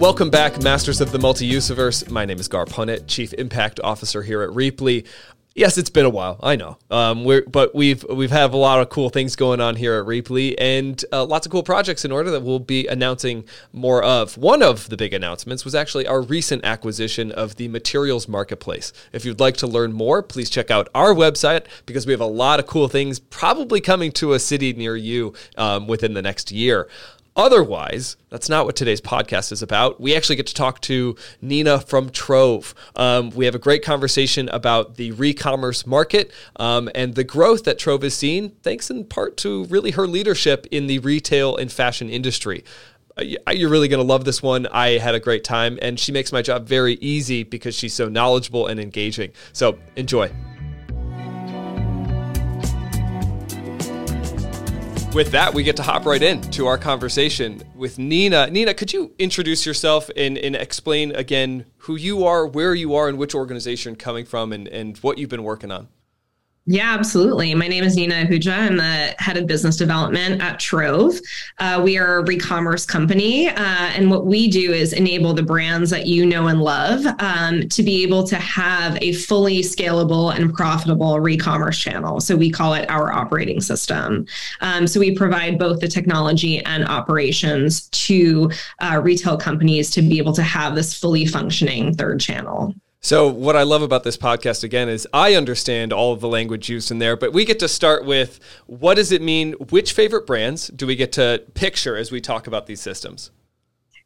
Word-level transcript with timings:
Welcome 0.00 0.30
back, 0.30 0.62
Masters 0.62 1.02
of 1.02 1.12
the 1.12 1.18
Multi-Useverse. 1.18 2.10
My 2.10 2.24
name 2.24 2.38
is 2.38 2.48
Gar 2.48 2.64
Punnett, 2.64 3.06
Chief 3.06 3.34
Impact 3.34 3.80
Officer 3.84 4.22
here 4.22 4.40
at 4.40 4.48
Rheaply. 4.48 5.06
Yes, 5.54 5.76
it's 5.76 5.90
been 5.90 6.06
a 6.06 6.10
while. 6.10 6.40
I 6.42 6.56
know, 6.56 6.78
um, 6.90 7.22
we're, 7.22 7.42
but 7.42 7.74
we've 7.74 8.02
we've 8.08 8.30
had 8.30 8.54
a 8.54 8.56
lot 8.56 8.80
of 8.80 8.88
cool 8.88 9.10
things 9.10 9.36
going 9.36 9.60
on 9.60 9.76
here 9.76 10.00
at 10.00 10.06
Rheaply, 10.06 10.54
and 10.56 11.04
uh, 11.12 11.26
lots 11.26 11.44
of 11.44 11.52
cool 11.52 11.62
projects 11.62 12.06
in 12.06 12.12
order 12.12 12.30
that 12.30 12.40
we'll 12.40 12.60
be 12.60 12.86
announcing 12.86 13.44
more 13.74 14.02
of. 14.02 14.38
One 14.38 14.62
of 14.62 14.88
the 14.88 14.96
big 14.96 15.12
announcements 15.12 15.66
was 15.66 15.74
actually 15.74 16.06
our 16.06 16.22
recent 16.22 16.64
acquisition 16.64 17.30
of 17.30 17.56
the 17.56 17.68
Materials 17.68 18.26
Marketplace. 18.26 18.94
If 19.12 19.26
you'd 19.26 19.38
like 19.38 19.58
to 19.58 19.66
learn 19.66 19.92
more, 19.92 20.22
please 20.22 20.48
check 20.48 20.70
out 20.70 20.88
our 20.94 21.12
website 21.12 21.66
because 21.84 22.06
we 22.06 22.14
have 22.14 22.22
a 22.22 22.26
lot 22.26 22.58
of 22.58 22.66
cool 22.66 22.88
things 22.88 23.18
probably 23.18 23.82
coming 23.82 24.12
to 24.12 24.32
a 24.32 24.38
city 24.38 24.72
near 24.72 24.96
you 24.96 25.34
um, 25.58 25.86
within 25.86 26.14
the 26.14 26.22
next 26.22 26.50
year. 26.50 26.88
Otherwise, 27.36 28.16
that's 28.28 28.48
not 28.48 28.66
what 28.66 28.76
today's 28.76 29.00
podcast 29.00 29.52
is 29.52 29.62
about. 29.62 30.00
We 30.00 30.16
actually 30.16 30.36
get 30.36 30.48
to 30.48 30.54
talk 30.54 30.80
to 30.82 31.16
Nina 31.40 31.80
from 31.80 32.10
Trove. 32.10 32.74
Um, 32.96 33.30
we 33.30 33.44
have 33.44 33.54
a 33.54 33.58
great 33.58 33.84
conversation 33.84 34.48
about 34.48 34.96
the 34.96 35.12
re-commerce 35.12 35.86
market 35.86 36.32
um, 36.56 36.90
and 36.94 37.14
the 37.14 37.24
growth 37.24 37.64
that 37.64 37.78
Trove 37.78 38.02
has 38.02 38.14
seen, 38.14 38.50
thanks 38.62 38.90
in 38.90 39.04
part 39.04 39.36
to 39.38 39.64
really 39.66 39.92
her 39.92 40.06
leadership 40.06 40.66
in 40.70 40.86
the 40.86 40.98
retail 40.98 41.56
and 41.56 41.70
fashion 41.70 42.10
industry. 42.10 42.64
Uh, 43.16 43.52
you're 43.52 43.70
really 43.70 43.88
going 43.88 44.04
to 44.04 44.06
love 44.06 44.24
this 44.24 44.42
one. 44.42 44.66
I 44.66 44.98
had 44.98 45.14
a 45.14 45.20
great 45.20 45.44
time, 45.44 45.78
and 45.80 45.98
she 46.00 46.12
makes 46.12 46.32
my 46.32 46.42
job 46.42 46.66
very 46.66 46.94
easy 46.94 47.44
because 47.44 47.74
she's 47.74 47.94
so 47.94 48.08
knowledgeable 48.08 48.66
and 48.66 48.80
engaging. 48.80 49.32
So 49.52 49.78
enjoy. 49.96 50.32
With 55.14 55.32
that, 55.32 55.52
we 55.52 55.62
get 55.62 55.76
to 55.76 55.82
hop 55.82 56.04
right 56.04 56.22
in 56.22 56.40
to 56.52 56.66
our 56.66 56.78
conversation 56.78 57.62
with 57.74 57.98
Nina. 57.98 58.48
Nina, 58.48 58.74
could 58.74 58.92
you 58.92 59.12
introduce 59.18 59.66
yourself 59.66 60.08
and, 60.16 60.38
and 60.38 60.54
explain 60.54 61.14
again 61.16 61.66
who 61.78 61.96
you 61.96 62.24
are, 62.24 62.46
where 62.46 62.74
you 62.74 62.94
are, 62.94 63.08
and 63.08 63.18
which 63.18 63.34
organization 63.34 63.96
coming 63.96 64.24
from, 64.24 64.52
and, 64.52 64.68
and 64.68 64.98
what 64.98 65.18
you've 65.18 65.30
been 65.30 65.42
working 65.42 65.72
on? 65.72 65.88
Yeah, 66.72 66.94
absolutely. 66.94 67.52
My 67.56 67.66
name 67.66 67.82
is 67.82 67.96
Nina 67.96 68.14
Ahuja. 68.14 68.56
I'm 68.56 68.76
the 68.76 69.12
head 69.18 69.36
of 69.36 69.48
business 69.48 69.76
development 69.76 70.40
at 70.40 70.60
Trove. 70.60 71.18
Uh, 71.58 71.80
we 71.82 71.98
are 71.98 72.18
a 72.18 72.24
re-commerce 72.24 72.86
company, 72.86 73.48
uh, 73.48 73.54
and 73.56 74.08
what 74.08 74.24
we 74.24 74.46
do 74.46 74.72
is 74.72 74.92
enable 74.92 75.34
the 75.34 75.42
brands 75.42 75.90
that 75.90 76.06
you 76.06 76.24
know 76.24 76.46
and 76.46 76.62
love 76.62 77.04
um, 77.18 77.68
to 77.70 77.82
be 77.82 78.04
able 78.04 78.22
to 78.22 78.36
have 78.36 78.96
a 79.02 79.14
fully 79.14 79.62
scalable 79.62 80.32
and 80.32 80.54
profitable 80.54 81.18
re-commerce 81.18 81.76
channel. 81.76 82.20
So 82.20 82.36
we 82.36 82.52
call 82.52 82.74
it 82.74 82.88
our 82.88 83.12
operating 83.12 83.60
system. 83.60 84.24
Um, 84.60 84.86
so 84.86 85.00
we 85.00 85.16
provide 85.16 85.58
both 85.58 85.80
the 85.80 85.88
technology 85.88 86.64
and 86.64 86.86
operations 86.86 87.88
to 87.88 88.48
uh, 88.78 89.00
retail 89.02 89.36
companies 89.36 89.90
to 89.90 90.02
be 90.02 90.18
able 90.18 90.34
to 90.34 90.44
have 90.44 90.76
this 90.76 90.94
fully 90.96 91.26
functioning 91.26 91.96
third 91.96 92.20
channel. 92.20 92.76
So, 93.02 93.28
what 93.28 93.56
I 93.56 93.62
love 93.62 93.80
about 93.80 94.04
this 94.04 94.18
podcast 94.18 94.62
again 94.62 94.90
is 94.90 95.08
I 95.14 95.34
understand 95.34 95.90
all 95.90 96.12
of 96.12 96.20
the 96.20 96.28
language 96.28 96.68
used 96.68 96.90
in 96.90 96.98
there, 96.98 97.16
but 97.16 97.32
we 97.32 97.46
get 97.46 97.58
to 97.60 97.68
start 97.68 98.04
with 98.04 98.40
what 98.66 98.96
does 98.96 99.10
it 99.10 99.22
mean? 99.22 99.52
Which 99.54 99.94
favorite 99.94 100.26
brands 100.26 100.68
do 100.68 100.86
we 100.86 100.96
get 100.96 101.12
to 101.12 101.42
picture 101.54 101.96
as 101.96 102.12
we 102.12 102.20
talk 102.20 102.46
about 102.46 102.66
these 102.66 102.82
systems? 102.82 103.30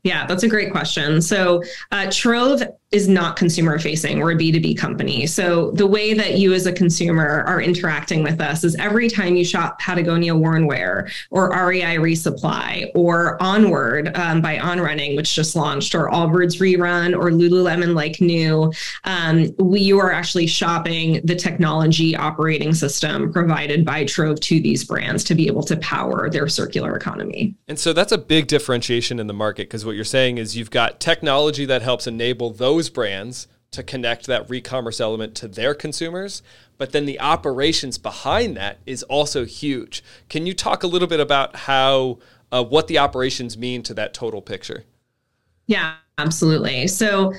Yeah, 0.05 0.27
that's 0.27 0.42
a 0.42 0.48
great 0.48 0.70
question. 0.70 1.20
So, 1.20 1.62
uh, 1.91 2.10
Trove 2.10 2.62
is 2.94 3.08
not 3.08 3.34
consumer 3.34 3.77
facing. 3.77 4.20
We're 4.20 4.33
a 4.33 4.36
B2B 4.36 4.78
company. 4.78 5.27
So 5.27 5.72
the 5.72 5.86
way 5.86 6.14
that 6.14 6.38
you 6.38 6.55
as 6.55 6.66
a 6.66 6.72
consumer 6.72 7.42
are 7.44 7.60
interacting 7.60 8.22
with 8.22 8.41
us 8.41 8.62
is 8.62 8.77
every 8.77 9.08
time 9.08 9.34
you 9.34 9.44
shop 9.44 9.80
Patagonia 9.80 10.34
Worn 10.36 10.69
Wear 10.69 11.08
or 11.30 11.50
REI 11.50 11.97
Resupply 11.97 12.92
or 12.94 13.42
Onward 13.42 14.16
um, 14.16 14.41
by 14.41 14.60
On 14.60 14.80
Running, 14.80 15.16
which 15.16 15.34
just 15.34 15.56
launched, 15.56 15.97
or 15.97 16.08
Allbirds 16.08 16.60
Rerun 16.60 17.14
or 17.14 17.31
Lululemon 17.31 17.97
Like 17.97 18.20
New, 18.20 18.72
um, 19.03 19.53
we, 19.59 19.81
you 19.81 19.98
are 19.98 20.12
actually 20.12 20.47
shopping 20.47 21.20
the 21.25 21.34
technology 21.34 22.14
operating 22.14 22.72
system 22.72 23.32
provided 23.32 23.84
by 23.84 24.04
Trove 24.04 24.38
to 24.38 24.60
these 24.60 24.84
brands 24.84 25.25
to 25.25 25.34
be 25.34 25.48
able 25.48 25.64
to 25.64 25.76
power 25.78 26.31
their 26.31 26.47
circular 26.47 26.94
economy. 26.94 27.56
And 27.66 27.76
so 27.76 27.93
that's 27.93 28.12
a 28.12 28.19
big 28.19 28.47
differentiation 28.47 29.19
in 29.19 29.26
the 29.26 29.34
market 29.34 29.64
because 29.64 29.84
what 29.84 29.94
you're 29.94 30.05
saying 30.05 30.38
is 30.38 30.56
you've 30.56 30.71
got 30.71 31.00
technology 31.00 31.65
that 31.65 31.82
helps 31.82 32.06
enable 32.06 32.50
those 32.50 32.75
those 32.75 32.91
brands 32.91 33.47
to 33.71 33.82
connect 33.82 34.27
that 34.27 34.49
re-commerce 34.50 35.00
element 35.00 35.34
to 35.37 35.47
their 35.47 35.75
consumers 35.75 36.43
but 36.77 36.91
then 36.91 37.06
the 37.06 37.21
operations 37.21 37.99
behind 37.99 38.56
that 38.56 38.78
is 38.84 39.05
also 39.05 39.44
huge. 39.44 40.03
Can 40.28 40.44
you 40.44 40.55
talk 40.55 40.82
a 40.82 40.88
little 40.88 41.06
bit 41.06 41.21
about 41.21 41.55
how 41.55 42.19
uh, 42.50 42.65
what 42.65 42.88
the 42.88 42.99
operations 42.99 43.56
mean 43.56 43.84
to 43.84 43.94
that 43.94 44.12
total 44.12 44.43
picture? 44.43 44.82
Yeah 45.66 45.94
absolutely. 46.19 46.88
So 46.88 47.32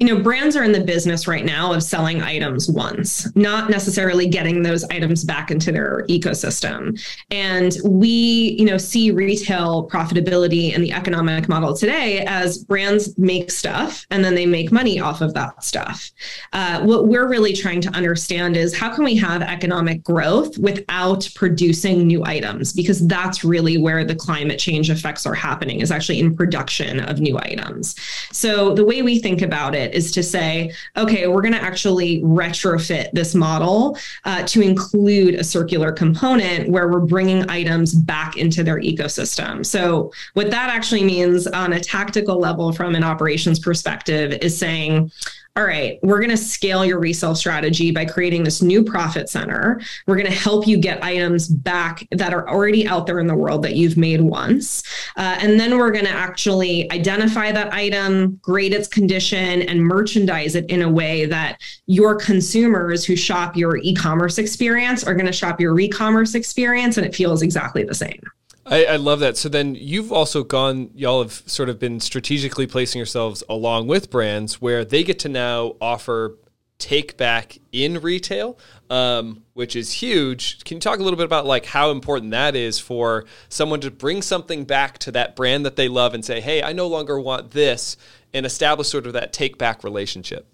you 0.00 0.06
know, 0.06 0.18
brands 0.18 0.56
are 0.56 0.64
in 0.64 0.72
the 0.72 0.80
business 0.80 1.28
right 1.28 1.44
now 1.44 1.74
of 1.74 1.82
selling 1.82 2.22
items 2.22 2.70
once, 2.70 3.28
not 3.36 3.68
necessarily 3.68 4.26
getting 4.26 4.62
those 4.62 4.82
items 4.84 5.24
back 5.24 5.50
into 5.50 5.70
their 5.70 6.06
ecosystem. 6.08 6.98
And 7.30 7.76
we, 7.84 8.56
you 8.58 8.64
know, 8.64 8.78
see 8.78 9.10
retail 9.10 9.86
profitability 9.90 10.74
and 10.74 10.82
the 10.82 10.90
economic 10.90 11.50
model 11.50 11.76
today 11.76 12.24
as 12.24 12.64
brands 12.64 13.16
make 13.18 13.50
stuff 13.50 14.06
and 14.10 14.24
then 14.24 14.34
they 14.34 14.46
make 14.46 14.72
money 14.72 15.00
off 15.00 15.20
of 15.20 15.34
that 15.34 15.62
stuff. 15.62 16.10
Uh, 16.54 16.80
what 16.80 17.06
we're 17.06 17.28
really 17.28 17.52
trying 17.52 17.82
to 17.82 17.90
understand 17.90 18.56
is 18.56 18.74
how 18.74 18.94
can 18.94 19.04
we 19.04 19.16
have 19.16 19.42
economic 19.42 20.02
growth 20.02 20.56
without 20.56 21.28
producing 21.34 22.06
new 22.06 22.24
items? 22.24 22.72
Because 22.72 23.06
that's 23.06 23.44
really 23.44 23.76
where 23.76 24.02
the 24.06 24.14
climate 24.14 24.58
change 24.58 24.88
effects 24.88 25.26
are 25.26 25.34
happening, 25.34 25.80
is 25.80 25.90
actually 25.90 26.20
in 26.20 26.34
production 26.34 27.00
of 27.00 27.20
new 27.20 27.36
items. 27.38 27.96
So 28.32 28.74
the 28.74 28.84
way 28.84 29.02
we 29.02 29.18
think 29.18 29.42
about 29.42 29.74
it 29.74 29.89
is 29.92 30.12
to 30.12 30.22
say, 30.22 30.72
okay, 30.96 31.26
we're 31.26 31.42
going 31.42 31.54
to 31.54 31.62
actually 31.62 32.22
retrofit 32.22 33.10
this 33.12 33.34
model 33.34 33.96
uh, 34.24 34.42
to 34.44 34.60
include 34.62 35.34
a 35.34 35.44
circular 35.44 35.92
component 35.92 36.68
where 36.68 36.88
we're 36.88 37.00
bringing 37.00 37.48
items 37.50 37.94
back 37.94 38.36
into 38.36 38.62
their 38.62 38.80
ecosystem. 38.80 39.64
So, 39.64 40.12
what 40.34 40.50
that 40.50 40.70
actually 40.70 41.04
means 41.04 41.46
on 41.46 41.72
a 41.72 41.80
tactical 41.80 42.38
level 42.38 42.72
from 42.72 42.94
an 42.94 43.04
operations 43.04 43.58
perspective 43.58 44.38
is 44.42 44.56
saying, 44.56 45.10
all 45.56 45.64
right, 45.64 45.98
we're 46.02 46.20
going 46.20 46.30
to 46.30 46.36
scale 46.36 46.84
your 46.84 47.00
resale 47.00 47.34
strategy 47.34 47.90
by 47.90 48.04
creating 48.04 48.44
this 48.44 48.62
new 48.62 48.84
profit 48.84 49.28
center. 49.28 49.80
We're 50.06 50.14
going 50.14 50.30
to 50.30 50.32
help 50.32 50.66
you 50.66 50.76
get 50.76 51.02
items 51.02 51.48
back 51.48 52.06
that 52.12 52.32
are 52.32 52.48
already 52.48 52.86
out 52.86 53.06
there 53.06 53.18
in 53.18 53.26
the 53.26 53.34
world 53.34 53.62
that 53.64 53.74
you've 53.74 53.96
made 53.96 54.20
once. 54.20 54.84
Uh, 55.16 55.38
and 55.40 55.58
then 55.58 55.76
we're 55.76 55.90
going 55.90 56.04
to 56.04 56.10
actually 56.10 56.90
identify 56.92 57.50
that 57.50 57.74
item, 57.74 58.38
grade 58.42 58.72
its 58.72 58.86
condition, 58.86 59.62
and 59.62 59.82
merchandise 59.82 60.54
it 60.54 60.66
in 60.70 60.82
a 60.82 60.90
way 60.90 61.26
that 61.26 61.60
your 61.86 62.14
consumers 62.14 63.04
who 63.04 63.16
shop 63.16 63.56
your 63.56 63.76
e 63.78 63.92
commerce 63.92 64.38
experience 64.38 65.02
are 65.02 65.14
going 65.14 65.26
to 65.26 65.32
shop 65.32 65.60
your 65.60 65.74
re 65.74 65.88
commerce 65.88 66.36
experience 66.36 66.96
and 66.96 67.04
it 67.04 67.14
feels 67.14 67.42
exactly 67.42 67.82
the 67.82 67.94
same. 67.94 68.22
I, 68.70 68.84
I, 68.84 68.96
love 68.96 69.18
that. 69.20 69.36
So 69.36 69.48
then 69.48 69.74
you've 69.74 70.12
also 70.12 70.44
gone, 70.44 70.90
y'all 70.94 71.22
have 71.22 71.42
sort 71.46 71.68
of 71.68 71.80
been 71.80 71.98
strategically 71.98 72.68
placing 72.68 73.00
yourselves 73.00 73.42
along 73.48 73.88
with 73.88 74.10
brands 74.10 74.60
where 74.60 74.84
they 74.84 75.02
get 75.02 75.18
to 75.20 75.28
now 75.28 75.74
offer 75.80 76.38
take 76.78 77.16
back 77.16 77.58
in 77.72 78.00
retail, 78.00 78.58
um, 78.88 79.42
which 79.54 79.76
is 79.76 79.92
huge. 79.92 80.64
Can 80.64 80.76
you 80.76 80.80
talk 80.80 80.98
a 80.98 81.02
little 81.02 81.16
bit 81.16 81.26
about 81.26 81.46
like 81.46 81.66
how 81.66 81.90
important 81.90 82.30
that 82.30 82.56
is 82.56 82.78
for 82.78 83.26
someone 83.48 83.80
to 83.80 83.90
bring 83.90 84.22
something 84.22 84.64
back 84.64 84.98
to 84.98 85.12
that 85.12 85.36
brand 85.36 85.66
that 85.66 85.76
they 85.76 85.88
love 85.88 86.14
and 86.14 86.24
say, 86.24 86.40
hey, 86.40 86.62
I 86.62 86.72
no 86.72 86.86
longer 86.86 87.20
want 87.20 87.50
this 87.50 87.96
and 88.32 88.46
establish 88.46 88.88
sort 88.88 89.06
of 89.06 89.12
that 89.12 89.32
take 89.32 89.58
back 89.58 89.84
relationship? 89.84 90.46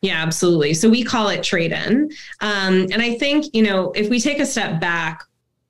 Yeah, 0.00 0.22
absolutely. 0.22 0.74
So 0.74 0.88
we 0.88 1.04
call 1.04 1.28
it 1.28 1.42
trade 1.42 1.72
in. 1.72 2.10
Um, 2.40 2.86
and 2.90 3.02
I 3.02 3.16
think, 3.18 3.54
you 3.54 3.62
know, 3.62 3.92
if 3.92 4.08
we 4.08 4.18
take 4.18 4.40
a 4.40 4.46
step 4.46 4.80
back, 4.80 5.22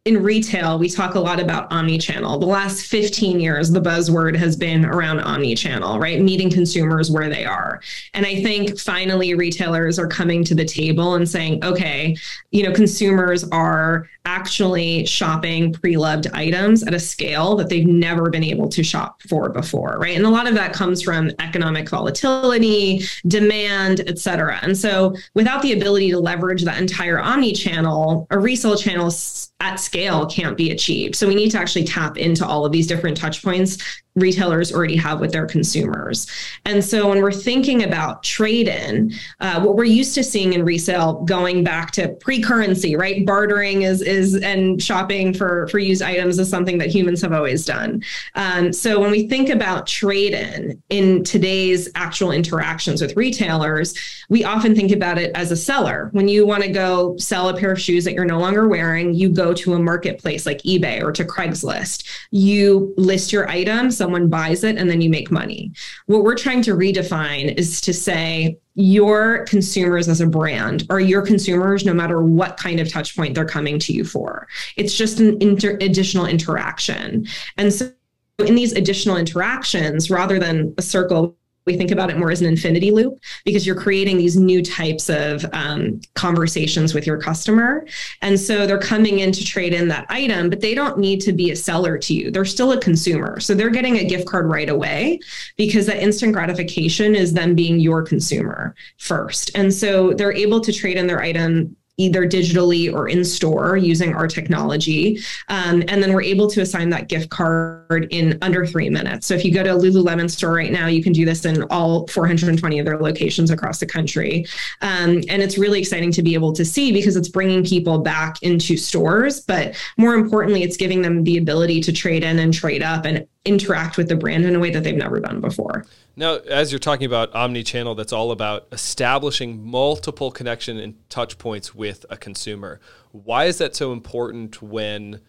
in 0.09 0.23
retail, 0.23 0.79
we 0.79 0.89
talk 0.89 1.17
a 1.17 1.21
lot 1.21 1.39
about 1.39 1.71
omni-channel. 1.71 2.39
The 2.39 2.47
last 2.47 2.87
15 2.87 3.39
years, 3.39 3.71
the 3.71 3.81
buzzword 3.81 4.35
has 4.37 4.57
been 4.57 4.87
around 4.87 5.21
omni-channel, 5.21 5.99
right? 5.99 6.19
Meeting 6.19 6.51
consumers 6.51 7.11
where 7.11 7.29
they 7.29 7.45
are. 7.45 7.83
And 8.15 8.25
I 8.25 8.43
think 8.43 8.79
finally 8.79 9.35
retailers 9.35 9.99
are 9.99 10.09
coming 10.09 10.45
to 10.45 10.55
the 10.55 10.65
table 10.65 11.17
and 11.17 11.29
saying, 11.29 11.63
okay, 11.63 12.17
you 12.53 12.63
know, 12.63 12.73
consumers 12.73 13.45
are 13.51 14.09
actually 14.25 15.05
shopping 15.07 15.73
pre-loved 15.73 16.27
items 16.33 16.83
at 16.83 16.95
a 16.95 17.01
scale 17.01 17.57
that 17.57 17.69
they've 17.69 17.87
never 17.87 18.31
been 18.31 18.45
able 18.45 18.69
to 18.69 18.83
shop 18.83 19.23
for 19.29 19.51
before, 19.51 19.99
right? 19.99 20.17
And 20.17 20.27
a 20.27 20.31
lot 20.31 20.47
of 20.47 20.55
that 20.55 20.73
comes 20.73 21.03
from 21.03 21.31
economic 21.39 21.89
volatility, 21.89 23.03
demand, 23.27 24.01
et 24.07 24.19
cetera. 24.19 24.59
And 24.63 24.77
so 24.77 25.15
without 25.35 25.63
the 25.63 25.73
ability 25.73 26.11
to 26.11 26.19
leverage 26.19 26.63
that 26.65 26.81
entire 26.81 27.19
omni-channel, 27.19 28.27
a 28.31 28.39
resale 28.39 28.77
channel 28.77 29.13
at 29.61 29.77
scale 29.77 29.98
can't 30.27 30.56
be 30.56 30.71
achieved. 30.71 31.15
So 31.17 31.27
we 31.27 31.35
need 31.35 31.50
to 31.50 31.59
actually 31.59 31.85
tap 31.85 32.17
into 32.17 32.47
all 32.47 32.65
of 32.65 32.73
these 32.73 32.87
different 32.87 33.17
touch 33.17 33.43
points 33.43 33.79
retailers 34.19 34.73
already 34.73 34.97
have 34.97 35.20
with 35.20 35.32
their 35.32 35.47
consumers. 35.47 36.26
And 36.65 36.85
so 36.85 37.09
when 37.09 37.23
we're 37.23 37.32
thinking 37.32 37.85
about 37.85 38.23
trade 38.23 38.69
in, 38.69 39.12
uh, 39.41 39.61
what 39.61 39.76
we're 39.76 39.85
used 39.85 40.15
to 40.15 40.25
seeing 40.25 40.53
in 40.53 40.65
resale 40.65 41.25
going 41.25 41.65
back 41.65 41.91
to 41.93 42.09
pre 42.09 42.41
currency, 42.41 42.97
right? 42.97 43.25
Bartering 43.25 43.82
is, 43.82 44.03
is 44.03 44.37
and 44.37 44.82
shopping 44.82 45.35
for, 45.35 45.69
for 45.69 45.79
used 45.79 46.03
items 46.03 46.38
is 46.38 46.49
something 46.49 46.79
that 46.79 46.88
humans 46.88 47.23
have 47.23 47.32
always 47.32 47.65
done. 47.65 48.03
Um, 48.35 48.73
so 48.73 49.00
when 49.00 49.11
we 49.11 49.29
think 49.29 49.49
about 49.49 49.87
trade 49.87 50.35
in 50.35 50.82
in 50.91 51.25
today's 51.25 51.88
actual 51.94 52.32
interactions 52.32 53.00
with 53.00 53.17
retailers, 53.17 53.94
we 54.29 54.44
often 54.44 54.75
think 54.75 54.93
about 54.93 55.19
it 55.19 55.31
as 55.35 55.50
a 55.50 55.56
seller. 55.56 56.09
When 56.12 56.29
you 56.29 56.47
want 56.47 56.62
to 56.62 56.71
go 56.71 57.17
sell 57.17 57.49
a 57.49 57.56
pair 57.56 57.73
of 57.73 57.81
shoes 57.81 58.05
that 58.05 58.12
you're 58.12 58.25
no 58.25 58.38
longer 58.38 58.69
wearing, 58.69 59.14
you 59.14 59.29
go 59.29 59.53
to 59.55 59.75
a 59.75 59.79
marketplace 59.79 60.47
like 60.47 60.62
eBay 60.62 61.03
or 61.03 61.12
to 61.12 61.25
Craigslist. 61.25 62.05
You 62.31 62.94
list 62.97 63.32
your 63.32 63.49
items 63.49 64.00
someone 64.09 64.29
buys 64.29 64.65
it, 64.65 64.79
and 64.79 64.89
then 64.89 65.03
you 65.03 65.11
make 65.11 65.31
money. 65.31 65.71
What 66.07 66.25
we're 66.25 66.35
trying 66.35 66.63
to 66.63 66.75
redefine 66.75 67.55
is 67.59 67.79
to 67.83 67.93
say, 67.93 68.59
your 68.75 69.45
consumers 69.45 70.09
as 70.09 70.23
a 70.23 70.27
brand 70.27 70.87
are 70.89 71.01
your 71.01 71.21
consumers 71.21 71.85
no 71.85 71.93
matter 71.93 72.23
what 72.23 72.57
kind 72.57 72.81
of 72.81 72.89
touch 72.89 73.15
point 73.15 73.35
they're 73.35 73.45
coming 73.45 73.79
to 73.81 73.93
you 73.93 74.05
for. 74.05 74.49
It's 74.77 74.97
just 74.97 75.21
an 75.21 75.37
inter- 75.43 75.77
additional 75.83 76.25
interaction. 76.25 77.27
And 77.59 77.71
so 77.71 77.93
in 78.39 78.55
these 78.55 78.73
additional 78.73 79.17
interactions, 79.17 80.11
rather 80.11 80.39
than 80.39 80.75
a 80.79 80.83
circle 80.83 81.37
we 81.69 81.76
think 81.76 81.91
about 81.91 82.09
it 82.09 82.17
more 82.17 82.31
as 82.31 82.41
an 82.41 82.47
infinity 82.47 82.91
loop 82.91 83.20
because 83.44 83.67
you're 83.67 83.76
creating 83.76 84.17
these 84.17 84.37
new 84.37 84.62
types 84.62 85.11
of 85.11 85.44
um, 85.53 86.00
conversations 86.15 86.94
with 86.94 87.06
your 87.06 87.20
customer. 87.20 87.87
And 88.23 88.41
so 88.41 88.67
they're 88.67 88.79
coming 88.79 89.19
in 89.19 89.32
to 89.32 89.44
trade 89.44 89.75
in 89.75 89.87
that 89.88 90.06
item, 90.09 90.49
but 90.49 90.62
they 90.62 90.75
don't 90.75 90.99
need 90.99 91.20
to 91.20 91.32
be 91.32 91.50
a 91.50 91.56
seller 91.56 91.99
to 91.99 92.15
you. 92.15 92.31
They're 92.31 92.47
still 92.47 92.73
a 92.73 92.81
consumer. 92.81 93.38
So 93.38 93.55
they're 93.55 93.69
getting 93.69 93.99
a 93.99 94.05
gift 94.05 94.26
card 94.26 94.47
right 94.50 94.70
away 94.70 95.20
because 95.56 95.85
that 95.87 96.03
instant 96.03 96.32
gratification 96.32 97.15
is 97.15 97.35
them 97.35 97.55
being 97.55 97.79
your 97.79 98.03
consumer 98.03 98.75
first. 98.97 99.50
And 99.55 99.73
so 99.73 100.14
they're 100.14 100.32
able 100.32 100.61
to 100.62 100.73
trade 100.73 100.97
in 100.97 101.06
their 101.06 101.21
item 101.21 101.76
either 101.99 102.27
digitally 102.27 102.93
or 102.93 103.09
in 103.09 103.25
store 103.25 103.77
using 103.77 104.15
our 104.15 104.27
technology. 104.27 105.21
Um, 105.49 105.83
and 105.89 106.03
then 106.03 106.15
we're 106.15 106.23
able 106.23 106.49
to 106.50 106.61
assign 106.62 106.89
that 106.91 107.09
gift 107.09 107.29
card 107.29 108.06
in 108.11 108.39
under 108.41 108.65
three 108.65 108.89
minutes. 108.89 109.27
So 109.27 109.35
if 109.35 109.45
you 109.45 109.53
go 109.53 109.62
to 109.62 109.75
a 109.75 109.79
Lululemon 109.79 110.31
store 110.31 110.55
right 110.55 110.73
now, 110.73 110.87
you 110.87 111.03
can 111.03 111.12
do 111.12 111.25
this 111.25 111.45
in 111.45 111.65
all 111.65 112.06
420 112.06 112.79
of 112.79 112.87
their 112.87 112.99
locations 112.99 113.50
across 113.50 113.81
the 113.81 113.87
country. 113.87 114.47
Um, 114.81 115.23
and 115.29 115.43
it's 115.43 115.59
really 115.59 115.81
exciting 115.81 116.12
to 116.12 116.23
be 116.23 116.35
able 116.35 116.53
to 116.55 116.65
see 116.65 116.93
because 116.93 117.17
it's 117.17 117.29
bringing 117.29 117.65
people 117.65 117.99
back 117.99 118.43
into 118.43 118.77
stores. 118.77 119.41
But 119.41 119.75
more 119.97 120.15
importantly, 120.15 120.62
it's 120.62 120.77
giving 120.77 121.03
them 121.03 121.25
the 121.25 121.39
ability 121.39 121.81
to 121.83 121.93
trade 121.93 122.23
in 122.23 122.39
and 122.39 122.55
trade 122.55 122.83
up 122.83 123.05
and 123.05 123.27
interact 123.49 123.97
with 123.97 124.09
the 124.09 124.17
brand 124.17 124.45
in 124.45 124.55
a 124.55 124.59
way 124.59 124.71
that 124.71 124.85
they've 124.85 124.95
never 124.95 125.19
done 125.19 125.41
before. 125.41 125.87
Now, 126.17 126.37
as 126.37 126.71
you're 126.71 126.79
talking 126.79 127.06
about 127.06 127.35
omni-channel, 127.35 127.95
that's 127.95 128.12
all 128.12 128.31
about 128.31 128.67
establishing 128.73 129.65
multiple 129.65 130.31
connection 130.31 130.79
and 130.79 130.95
touch 131.09 131.39
points 131.39 131.75
with 131.75 132.05
a 132.11 132.17
consumer. 132.17 132.81
Why 133.12 133.47
is 133.47 133.59
that 133.59 133.75
so 133.75 133.93
important 133.93 134.61
when, 134.61 135.21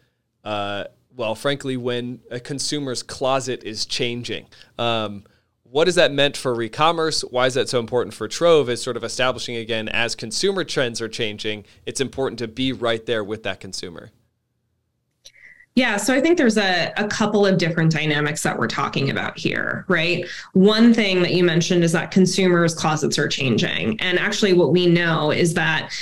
uh, 0.43 0.85
well, 1.15 1.35
frankly, 1.35 1.77
when 1.77 2.19
a 2.29 2.39
consumer's 2.39 3.01
closet 3.01 3.63
is 3.63 3.85
changing? 3.85 4.47
Um, 4.77 5.23
what 5.63 5.87
has 5.87 5.95
that 5.95 6.11
meant 6.11 6.35
for 6.35 6.59
e-commerce? 6.61 7.21
Why 7.21 7.45
is 7.45 7.53
that 7.53 7.69
so 7.69 7.79
important 7.79 8.15
for 8.15 8.27
Trove? 8.27 8.69
Is 8.69 8.81
sort 8.81 8.97
of 8.97 9.03
establishing 9.03 9.55
again 9.55 9.87
as 9.89 10.15
consumer 10.15 10.63
trends 10.63 10.99
are 11.01 11.07
changing, 11.07 11.65
it's 11.85 12.01
important 12.01 12.39
to 12.39 12.47
be 12.47 12.73
right 12.73 13.05
there 13.05 13.23
with 13.23 13.43
that 13.43 13.59
consumer. 13.59 14.11
Yeah, 15.75 15.97
so 15.97 16.13
I 16.13 16.19
think 16.19 16.37
there's 16.37 16.57
a, 16.57 16.91
a 16.97 17.07
couple 17.07 17.45
of 17.45 17.57
different 17.57 17.91
dynamics 17.91 18.43
that 18.43 18.57
we're 18.57 18.67
talking 18.67 19.09
about 19.09 19.37
here, 19.37 19.85
right? 19.87 20.25
One 20.53 20.93
thing 20.93 21.21
that 21.21 21.33
you 21.33 21.43
mentioned 21.43 21.83
is 21.83 21.93
that 21.93 22.11
consumers' 22.11 22.75
closets 22.75 23.17
are 23.17 23.29
changing. 23.29 23.99
And 24.01 24.19
actually, 24.19 24.53
what 24.53 24.71
we 24.71 24.87
know 24.87 25.31
is 25.31 25.53
that 25.53 25.93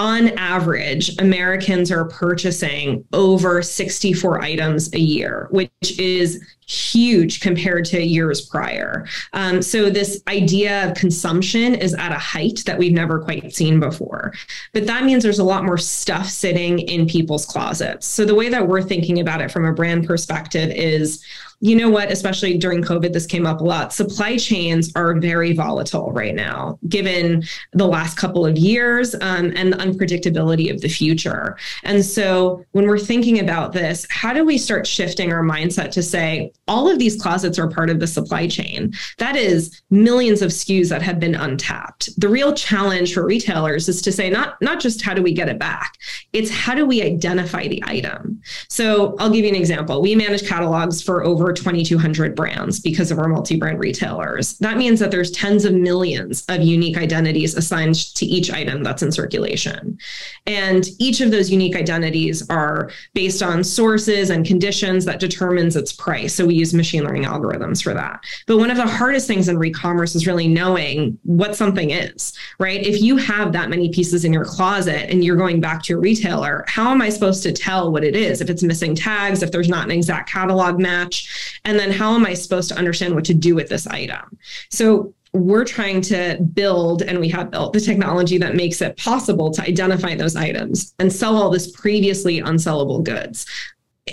on 0.00 0.28
average, 0.38 1.14
Americans 1.18 1.92
are 1.92 2.06
purchasing 2.06 3.04
over 3.12 3.60
64 3.60 4.42
items 4.42 4.90
a 4.94 4.98
year, 4.98 5.46
which 5.50 5.98
is 5.98 6.42
huge 6.66 7.40
compared 7.40 7.84
to 7.84 8.02
years 8.02 8.40
prior. 8.40 9.06
Um, 9.34 9.60
so, 9.60 9.90
this 9.90 10.22
idea 10.26 10.88
of 10.88 10.96
consumption 10.96 11.74
is 11.74 11.92
at 11.92 12.12
a 12.12 12.18
height 12.18 12.62
that 12.64 12.78
we've 12.78 12.94
never 12.94 13.18
quite 13.18 13.54
seen 13.54 13.78
before. 13.78 14.32
But 14.72 14.86
that 14.86 15.04
means 15.04 15.22
there's 15.22 15.38
a 15.38 15.44
lot 15.44 15.66
more 15.66 15.76
stuff 15.76 16.30
sitting 16.30 16.78
in 16.78 17.06
people's 17.06 17.44
closets. 17.44 18.06
So, 18.06 18.24
the 18.24 18.34
way 18.34 18.48
that 18.48 18.66
we're 18.66 18.82
thinking 18.82 19.20
about 19.20 19.42
it 19.42 19.50
from 19.50 19.66
a 19.66 19.74
brand 19.74 20.06
perspective 20.06 20.70
is 20.70 21.22
you 21.60 21.76
know 21.76 21.90
what, 21.90 22.10
especially 22.10 22.56
during 22.56 22.82
COVID, 22.82 23.12
this 23.12 23.26
came 23.26 23.46
up 23.46 23.60
a 23.60 23.64
lot. 23.64 23.92
Supply 23.92 24.38
chains 24.38 24.90
are 24.96 25.14
very 25.20 25.52
volatile 25.52 26.10
right 26.10 26.34
now, 26.34 26.78
given 26.88 27.44
the 27.72 27.86
last 27.86 28.16
couple 28.16 28.46
of 28.46 28.56
years 28.56 29.14
um, 29.16 29.52
and 29.54 29.72
the 29.72 29.76
unpredictability 29.76 30.72
of 30.72 30.80
the 30.80 30.88
future. 30.88 31.58
And 31.84 32.02
so 32.02 32.64
when 32.72 32.86
we're 32.86 32.98
thinking 32.98 33.40
about 33.40 33.74
this, 33.74 34.06
how 34.10 34.32
do 34.32 34.42
we 34.42 34.56
start 34.56 34.86
shifting 34.86 35.32
our 35.32 35.42
mindset 35.42 35.90
to 35.92 36.02
say, 36.02 36.50
all 36.66 36.90
of 36.90 36.98
these 36.98 37.20
closets 37.20 37.58
are 37.58 37.68
part 37.68 37.90
of 37.90 38.00
the 38.00 38.06
supply 38.06 38.46
chain? 38.46 38.94
That 39.18 39.36
is 39.36 39.82
millions 39.90 40.40
of 40.40 40.50
SKUs 40.50 40.88
that 40.88 41.02
have 41.02 41.20
been 41.20 41.34
untapped. 41.34 42.18
The 42.18 42.28
real 42.28 42.54
challenge 42.54 43.12
for 43.12 43.26
retailers 43.26 43.86
is 43.86 44.00
to 44.02 44.12
say, 44.12 44.30
not, 44.30 44.60
not 44.62 44.80
just 44.80 45.02
how 45.02 45.12
do 45.12 45.22
we 45.22 45.34
get 45.34 45.50
it 45.50 45.58
back, 45.58 45.98
it's 46.32 46.50
how 46.50 46.74
do 46.74 46.86
we 46.86 47.02
identify 47.02 47.68
the 47.68 47.82
item? 47.86 48.40
So 48.68 49.14
I'll 49.18 49.30
give 49.30 49.44
you 49.44 49.50
an 49.50 49.56
example. 49.56 50.00
We 50.00 50.14
manage 50.14 50.48
catalogs 50.48 51.02
for 51.02 51.22
over 51.22 51.49
over 51.50 51.54
2,200 51.56 52.36
brands 52.36 52.78
because 52.80 53.10
of 53.10 53.18
our 53.18 53.28
multi 53.28 53.56
brand 53.56 53.80
retailers. 53.80 54.56
That 54.58 54.76
means 54.76 55.00
that 55.00 55.10
there's 55.10 55.30
tens 55.32 55.64
of 55.64 55.74
millions 55.74 56.44
of 56.48 56.62
unique 56.62 56.96
identities 56.96 57.56
assigned 57.56 57.94
to 58.14 58.24
each 58.26 58.52
item 58.52 58.82
that's 58.82 59.02
in 59.02 59.10
circulation. 59.10 59.98
And 60.46 60.86
each 60.98 61.20
of 61.20 61.30
those 61.30 61.50
unique 61.50 61.76
identities 61.76 62.48
are 62.50 62.90
based 63.14 63.42
on 63.42 63.64
sources 63.64 64.30
and 64.30 64.46
conditions 64.46 65.04
that 65.06 65.18
determines 65.18 65.76
its 65.76 65.92
price. 65.92 66.34
So 66.34 66.46
we 66.46 66.54
use 66.54 66.72
machine 66.72 67.04
learning 67.04 67.24
algorithms 67.24 67.82
for 67.82 67.94
that. 67.94 68.22
But 68.46 68.58
one 68.58 68.70
of 68.70 68.76
the 68.76 68.86
hardest 68.86 69.26
things 69.26 69.48
in 69.48 69.58
re-commerce 69.58 70.14
is 70.14 70.26
really 70.26 70.46
knowing 70.46 71.18
what 71.24 71.56
something 71.56 71.90
is, 71.90 72.32
right? 72.58 72.84
If 72.84 73.02
you 73.02 73.16
have 73.16 73.52
that 73.52 73.70
many 73.70 73.88
pieces 73.88 74.24
in 74.24 74.32
your 74.32 74.44
closet 74.44 75.10
and 75.10 75.24
you're 75.24 75.36
going 75.36 75.60
back 75.60 75.82
to 75.84 75.92
your 75.92 76.00
retailer, 76.00 76.64
how 76.68 76.90
am 76.90 77.02
I 77.02 77.08
supposed 77.08 77.42
to 77.42 77.52
tell 77.52 77.90
what 77.90 78.04
it 78.04 78.14
is? 78.14 78.40
If 78.40 78.50
it's 78.50 78.62
missing 78.62 78.94
tags, 78.94 79.42
if 79.42 79.50
there's 79.50 79.68
not 79.68 79.84
an 79.84 79.90
exact 79.90 80.30
catalog 80.30 80.78
match, 80.78 81.39
and 81.64 81.78
then 81.78 81.90
how 81.90 82.14
am 82.14 82.26
I 82.26 82.34
supposed 82.34 82.68
to 82.70 82.78
understand 82.78 83.14
what 83.14 83.24
to 83.26 83.34
do 83.34 83.54
with 83.54 83.68
this 83.68 83.86
item? 83.86 84.38
So 84.70 85.14
we're 85.32 85.64
trying 85.64 86.00
to 86.00 86.38
build 86.54 87.02
and 87.02 87.20
we 87.20 87.28
have 87.28 87.50
built 87.50 87.72
the 87.72 87.80
technology 87.80 88.38
that 88.38 88.56
makes 88.56 88.82
it 88.82 88.96
possible 88.96 89.50
to 89.52 89.62
identify 89.62 90.14
those 90.14 90.34
items 90.34 90.94
and 90.98 91.12
sell 91.12 91.36
all 91.36 91.50
this 91.50 91.70
previously 91.70 92.40
unsellable 92.40 93.02
goods 93.02 93.46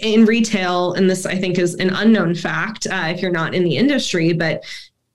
in 0.03 0.25
retail 0.25 0.93
and 0.93 1.09
this 1.09 1.25
i 1.25 1.35
think 1.35 1.57
is 1.57 1.73
an 1.75 1.89
unknown 1.89 2.35
fact 2.35 2.85
uh, 2.87 3.07
if 3.07 3.21
you're 3.21 3.31
not 3.31 3.55
in 3.55 3.63
the 3.63 3.77
industry 3.77 4.31
but 4.31 4.63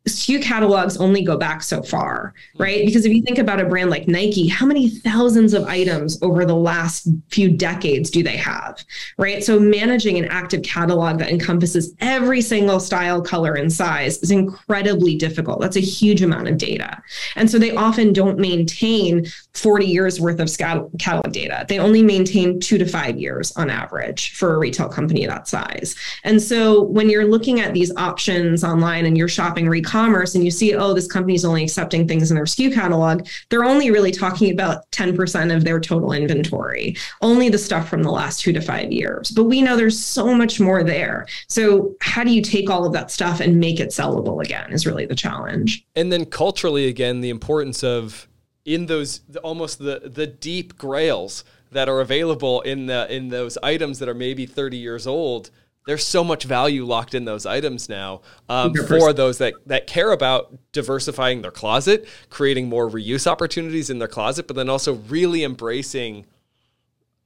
SKU 0.09 0.43
catalogs 0.43 0.97
only 0.97 1.23
go 1.23 1.37
back 1.37 1.63
so 1.63 1.81
far, 1.81 2.35
right? 2.59 2.85
Because 2.85 3.05
if 3.05 3.13
you 3.13 3.23
think 3.23 3.39
about 3.39 3.61
a 3.61 3.65
brand 3.65 3.89
like 3.89 4.09
Nike, 4.09 4.49
how 4.49 4.67
many 4.67 4.89
thousands 4.89 5.55
of 5.55 5.65
items 5.65 6.19
over 6.23 6.45
the 6.45 6.57
last 6.57 7.07
few 7.29 7.49
decades 7.49 8.11
do 8.11 8.23
they 8.25 8.37
have, 8.37 8.85
right? 9.17 9.45
So 9.45 9.61
managing 9.61 10.19
an 10.19 10.25
active 10.25 10.65
catalog 10.65 11.19
that 11.21 11.31
encompasses 11.31 11.95
every 12.01 12.41
single 12.41 12.81
style, 12.81 13.23
color, 13.23 13.55
and 13.55 13.73
size 13.73 14.19
is 14.23 14.33
incredibly 14.33 15.15
difficult. 15.15 15.61
That's 15.61 15.77
a 15.77 15.81
huge 15.81 16.23
amount 16.23 16.49
of 16.49 16.59
data. 16.59 17.01
And 17.37 17.49
so 17.49 17.61
they 17.61 17.77
often 17.77 18.13
don't 18.13 18.41
maintain 18.41 19.27
40 19.55 19.87
years 19.87 20.21
worth 20.21 20.41
of 20.41 20.51
catalog 20.99 21.33
data. 21.33 21.65
They 21.69 21.79
only 21.79 22.03
maintain 22.03 22.59
two 22.59 22.79
to 22.79 22.87
five 22.87 23.21
years 23.21 23.53
on 23.57 23.71
average 23.71 24.35
for 24.35 24.55
a 24.55 24.59
retail 24.59 24.89
company 24.89 25.27
that 25.27 25.47
size. 25.47 25.95
And 26.25 26.43
so 26.43 26.83
when 26.83 27.09
you're 27.09 27.27
looking 27.27 27.61
at 27.61 27.73
these 27.73 27.95
options 27.97 28.65
online 28.65 29.07
and 29.07 29.17
you're 29.17 29.29
shopping 29.29 29.69
retail, 29.69 29.92
commerce 29.93 30.35
and 30.35 30.45
you 30.45 30.51
see, 30.51 30.75
oh, 30.75 30.95
this 30.95 31.07
company 31.07 31.35
is 31.35 31.45
only 31.45 31.63
accepting 31.63 32.09
things 32.09 32.31
in 32.31 32.35
their 32.35 32.45
SKU 32.45 32.73
catalog, 32.73 33.27
they're 33.49 33.65
only 33.65 33.91
really 33.91 34.11
talking 34.11 34.51
about 34.51 34.91
10% 34.91 35.55
of 35.55 35.65
their 35.65 35.79
total 35.79 36.13
inventory, 36.13 36.97
only 37.21 37.49
the 37.49 37.59
stuff 37.59 37.89
from 37.89 38.03
the 38.03 38.11
last 38.11 38.41
two 38.41 38.53
to 38.53 38.61
five 38.61 38.91
years. 38.91 39.31
But 39.31 39.45
we 39.45 39.63
know 39.63 39.77
there's 39.77 40.03
so 40.03 40.35
much 40.35 40.59
more 40.59 40.83
there. 40.83 41.27
So, 41.49 41.95
how 42.01 42.25
do 42.25 42.33
you 42.33 42.43
take 42.43 42.71
all 42.71 42.85
of 42.87 42.93
that 42.93 43.11
stuff 43.11 43.41
and 43.41 43.61
make 43.61 43.81
it 43.81 43.91
sellable 43.91 44.43
again 44.43 44.73
is 44.73 44.87
really 44.87 45.07
the 45.07 45.15
challenge. 45.15 45.85
And 45.95 46.13
then 46.13 46.25
culturally, 46.25 46.89
again, 46.89 47.21
the 47.21 47.31
importance 47.31 47.85
of 47.85 48.29
in 48.65 48.87
those 48.87 49.21
almost 49.43 49.79
the 49.79 50.03
the 50.05 50.27
deep 50.27 50.77
grails 50.79 51.45
that 51.73 51.89
are 51.89 52.01
available 52.01 52.61
in 52.63 52.87
the 52.87 53.13
in 53.15 53.29
those 53.29 53.59
items 53.63 53.99
that 53.99 54.09
are 54.09 54.15
maybe 54.15 54.47
30 54.47 54.77
years 54.77 55.07
old 55.07 55.51
there's 55.87 56.07
so 56.07 56.23
much 56.23 56.45
value 56.45 56.85
locked 56.85 57.15
in 57.15 57.25
those 57.25 57.45
items 57.45 57.89
now 57.89 58.21
um, 58.49 58.75
for 58.75 59.13
those 59.13 59.39
that, 59.39 59.55
that 59.67 59.87
care 59.87 60.13
about 60.13 60.57
diversifying 60.73 61.43
their 61.43 61.51
closet, 61.51 62.07
creating 62.31 62.69
more 62.69 62.89
reuse 62.89 63.27
opportunities 63.27 63.91
in 63.91 63.99
their 63.99 64.09
closet, 64.09 64.47
but 64.47 64.55
then 64.55 64.69
also 64.69 64.95
really 64.95 65.43
embracing 65.43 66.25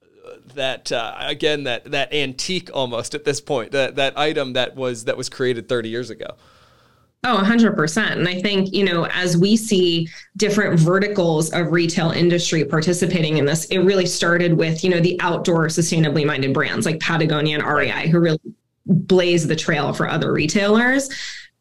uh, 0.02 0.36
that 0.54 0.90
uh, 0.90 1.14
again 1.20 1.64
that 1.64 1.84
that 1.90 2.12
antique 2.14 2.70
almost 2.72 3.14
at 3.14 3.24
this 3.24 3.40
point 3.40 3.72
that 3.72 3.96
that 3.96 4.16
item 4.18 4.54
that 4.54 4.74
was 4.74 5.04
that 5.04 5.16
was 5.16 5.28
created 5.28 5.68
30 5.68 5.88
years 5.88 6.10
ago. 6.10 6.36
Oh, 7.28 7.42
100%. 7.42 8.12
And 8.12 8.28
I 8.28 8.40
think, 8.40 8.72
you 8.72 8.84
know, 8.84 9.06
as 9.06 9.36
we 9.36 9.56
see 9.56 10.08
different 10.36 10.78
verticals 10.78 11.52
of 11.52 11.72
retail 11.72 12.12
industry 12.12 12.64
participating 12.64 13.38
in 13.38 13.44
this, 13.44 13.64
it 13.64 13.78
really 13.78 14.06
started 14.06 14.56
with, 14.56 14.84
you 14.84 14.90
know, 14.90 15.00
the 15.00 15.20
outdoor 15.20 15.66
sustainably 15.66 16.24
minded 16.24 16.54
brands 16.54 16.86
like 16.86 17.00
Patagonia 17.00 17.58
and 17.58 17.66
REI 17.66 18.08
who 18.08 18.20
really 18.20 18.38
blaze 18.86 19.44
the 19.44 19.56
trail 19.56 19.92
for 19.92 20.08
other 20.08 20.32
retailers. 20.32 21.08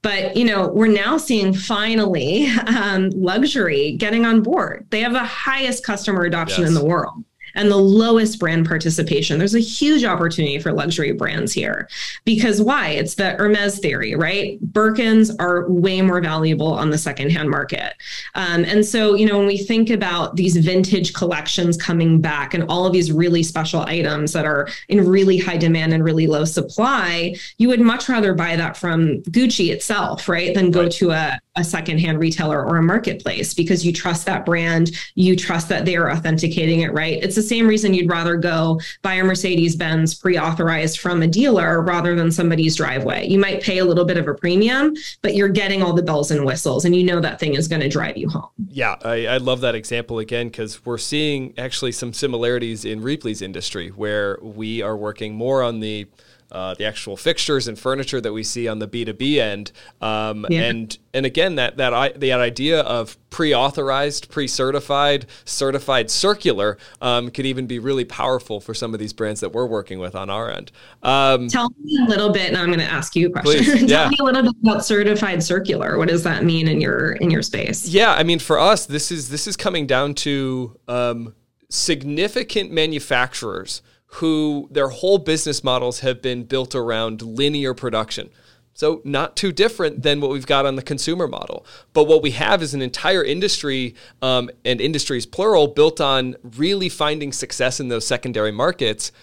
But 0.04 0.38
you 0.38 0.46
know, 0.46 0.68
we're 0.68 0.86
now 0.86 1.18
seeing 1.18 1.52
finally 1.52 2.46
um, 2.68 3.10
luxury 3.16 3.94
getting 3.94 4.24
on 4.24 4.44
board. 4.44 4.86
They 4.92 5.02
have 5.02 5.14
the 5.14 5.24
highest 5.24 5.84
customer 5.84 6.26
adoption 6.26 6.62
yes. 6.62 6.68
in 6.68 6.76
the 6.76 6.86
world 6.86 7.24
and 7.56 7.72
the 7.72 7.78
lowest 7.78 8.40
brand 8.40 8.68
participation. 8.68 9.40
There's 9.40 9.56
a 9.56 9.60
huge 9.60 10.04
opportunity 10.04 10.60
for 10.60 10.72
luxury 10.72 11.12
brands 11.12 11.54
here 11.54 11.90
because 12.24 12.62
why? 12.62 12.90
It's 12.90 13.16
the 13.16 13.32
Hermes 13.32 13.80
theory, 13.80 14.16
right? 14.16 14.60
Birkins 14.72 15.36
are 15.40 15.70
way 15.70 16.02
more 16.02 16.22
valuable 16.22 16.74
on 16.74 16.90
the 16.90 16.98
secondhand 16.98 17.50
market. 17.50 17.94
Um, 18.36 18.66
and 18.66 18.86
so, 18.86 19.16
you 19.16 19.26
know, 19.26 19.38
when 19.38 19.48
we 19.48 19.58
think 19.58 19.90
about 19.90 20.36
these 20.36 20.58
vintage 20.58 21.14
collections 21.14 21.78
coming 21.78 22.22
back 22.22 22.54
and 22.54 22.64
all 22.70 22.86
of 22.86 22.94
these 22.94 23.12
really 23.12 23.44
special 23.44 23.82
items 23.82 24.34
that 24.34 24.46
are 24.46 24.68
in 24.90 25.08
really 25.08 25.38
high 25.38 25.58
demand 25.58 25.94
and 25.94 26.04
really 26.04 26.28
low 26.28 26.46
supply, 26.46 27.36
you 27.58 27.68
would 27.68 27.82
much 27.82 28.10
rather 28.10 28.34
buy 28.34 28.56
that 28.56 28.78
from 28.78 29.22
Gucci 29.24 29.72
itself, 29.72 30.28
right? 30.28 30.54
Than 30.54 30.72
go 30.72 30.84
right. 30.84 30.92
to 30.94 31.12
a, 31.12 31.40
a 31.56 31.64
secondhand 31.64 32.20
retailer 32.20 32.66
or 32.66 32.78
a 32.78 32.84
marketplace 32.84 33.54
because 33.54 33.86
you 33.86 33.94
trust 33.94 34.26
that 34.26 34.46
brand, 34.46 34.92
you 35.16 35.36
trust 35.36 35.70
that 35.70 35.86
they 35.86 35.96
are 35.96 36.12
authenticating 36.12 36.82
it 36.82 36.92
right. 36.94 37.24
It's 37.24 37.36
the 37.36 37.42
same 37.42 37.68
reason 37.68 37.94
you'd 37.94 38.10
rather 38.10 38.36
go 38.36 38.80
buy 39.02 39.16
a 39.16 39.24
Mercedes 39.24 39.76
Benz 39.76 40.14
pre 40.14 40.38
authorized 40.38 41.00
from 41.00 41.22
a 41.22 41.28
dealer 41.28 41.82
rather 41.82 42.16
than 42.16 42.32
somebody's 42.32 42.76
driveway. 42.76 43.28
You 43.28 43.40
might 43.40 43.62
pay 43.62 43.78
a 43.78 43.86
little 43.86 44.06
bit 44.06 44.18
of 44.18 44.28
a 44.28 44.34
premium, 44.34 44.94
but 45.22 45.36
you're 45.36 45.50
getting 45.50 45.82
all 45.82 45.94
the 45.94 46.04
bells 46.04 46.32
and 46.32 46.46
whistles 46.46 46.86
and 46.86 46.96
you 46.96 47.04
know 47.04 47.20
that 47.20 47.40
thing 47.40 47.56
is 47.56 47.68
going 47.68 47.82
to 47.82 47.90
drive 47.90 48.18
you 48.18 48.30
home. 48.30 48.50
Yeah, 48.70 48.96
I, 49.04 49.28
I 49.28 49.38
love 49.38 49.62
that 49.62 49.76
example 49.76 50.20
again 50.20 50.48
because 50.48 50.86
we're 50.86 50.98
seeing 50.98 51.54
actually 51.58 51.94
some 51.94 52.14
similarities 52.14 52.86
in 52.86 53.02
Rheaply's 53.02 53.42
industry 53.42 53.90
where 53.90 54.38
we 54.42 54.82
are 54.82 54.98
working 54.98 55.36
more 55.36 55.64
on 55.64 55.80
the 55.80 56.08
uh, 56.52 56.74
the 56.76 56.86
actual 56.86 57.18
fixtures 57.18 57.68
and 57.68 57.78
furniture 57.78 58.22
that 58.22 58.32
we 58.32 58.44
see 58.44 58.68
on 58.68 58.80
the 58.80 58.88
B2B 58.88 59.38
end. 59.38 59.72
Um, 60.02 60.46
yeah. 60.50 60.64
And 60.64 60.98
and 61.14 61.26
again, 61.26 61.56
that 61.56 61.78
that 61.78 61.94
I, 61.94 62.10
the 62.10 62.34
idea 62.34 62.82
of 62.82 63.18
pre-authorized, 63.30 64.30
pre-certified, 64.30 65.26
certified 65.44 66.10
circular 66.10 66.78
um, 67.02 67.32
could 67.32 67.46
even 67.46 67.68
be 67.68 67.80
really 67.80 68.06
powerful 68.06 68.62
for 68.62 68.74
some 68.74 68.94
of 68.94 69.00
these 69.00 69.14
brands 69.14 69.42
that 69.42 69.52
we're 69.52 69.66
working 69.66 70.00
with 70.00 70.16
on 70.16 70.30
our 70.30 70.50
end. 70.50 70.72
Um, 71.04 71.48
Tell 71.50 71.70
me 71.84 72.00
a 72.06 72.10
little 72.10 72.32
bit, 72.32 72.48
and 72.48 72.58
I'm 72.58 72.68
going 72.68 72.80
to 72.80 72.86
ask 72.86 73.16
you 73.16 73.28
a 73.28 73.30
question. 73.32 73.64
Please, 73.64 73.80
Tell 73.90 74.04
yeah. 74.04 74.10
me 74.10 74.18
a 74.20 74.24
little 74.24 74.44
bit 74.44 74.54
about 74.62 74.86
certified 74.86 75.42
circular. 75.44 75.98
What 75.98 76.10
does 76.10 76.24
that 76.24 76.44
mean 76.44 76.68
in 76.68 76.80
your 76.80 77.14
in 77.14 77.32
your 77.32 77.42
space? 77.42 77.88
Yeah, 77.88 78.14
I 78.14 78.24
mean, 78.24 78.40
for 78.40 78.60
us, 78.60 78.86
this 78.86 79.12
is 79.12 79.30
this 79.30 79.48
is 79.48 79.58
coming 79.58 79.88
down 79.88 80.14
to 80.16 80.80
um, 80.88 81.36
significant 81.70 82.72
manufacturers 82.72 83.82
who 84.08 84.68
their 84.72 84.90
whole 84.90 85.18
business 85.18 85.64
models 85.64 86.00
have 86.00 86.22
been 86.22 86.44
built 86.44 86.76
around 86.76 87.22
linear 87.22 87.74
production. 87.74 88.30
So, 88.78 89.02
not 89.06 89.38
too 89.38 89.54
different 89.54 90.04
than 90.04 90.20
what 90.20 90.32
we've 90.32 90.46
got 90.46 90.66
on 90.66 90.76
the 90.76 90.82
consumer 90.82 91.30
model. 91.30 91.66
But 91.94 92.06
what 92.06 92.22
we 92.22 92.32
have 92.32 92.62
is 92.62 92.74
an 92.74 92.82
entire 92.82 93.24
industry 93.24 93.96
um, 94.22 94.50
and 94.66 94.82
industries 94.82 95.26
plural 95.26 95.68
built 95.68 96.02
on 96.02 96.36
really 96.58 96.90
finding 96.90 97.32
success 97.32 97.80
in 97.80 97.88
those 97.88 98.06
secondary 98.06 98.52
markets, 98.52 99.14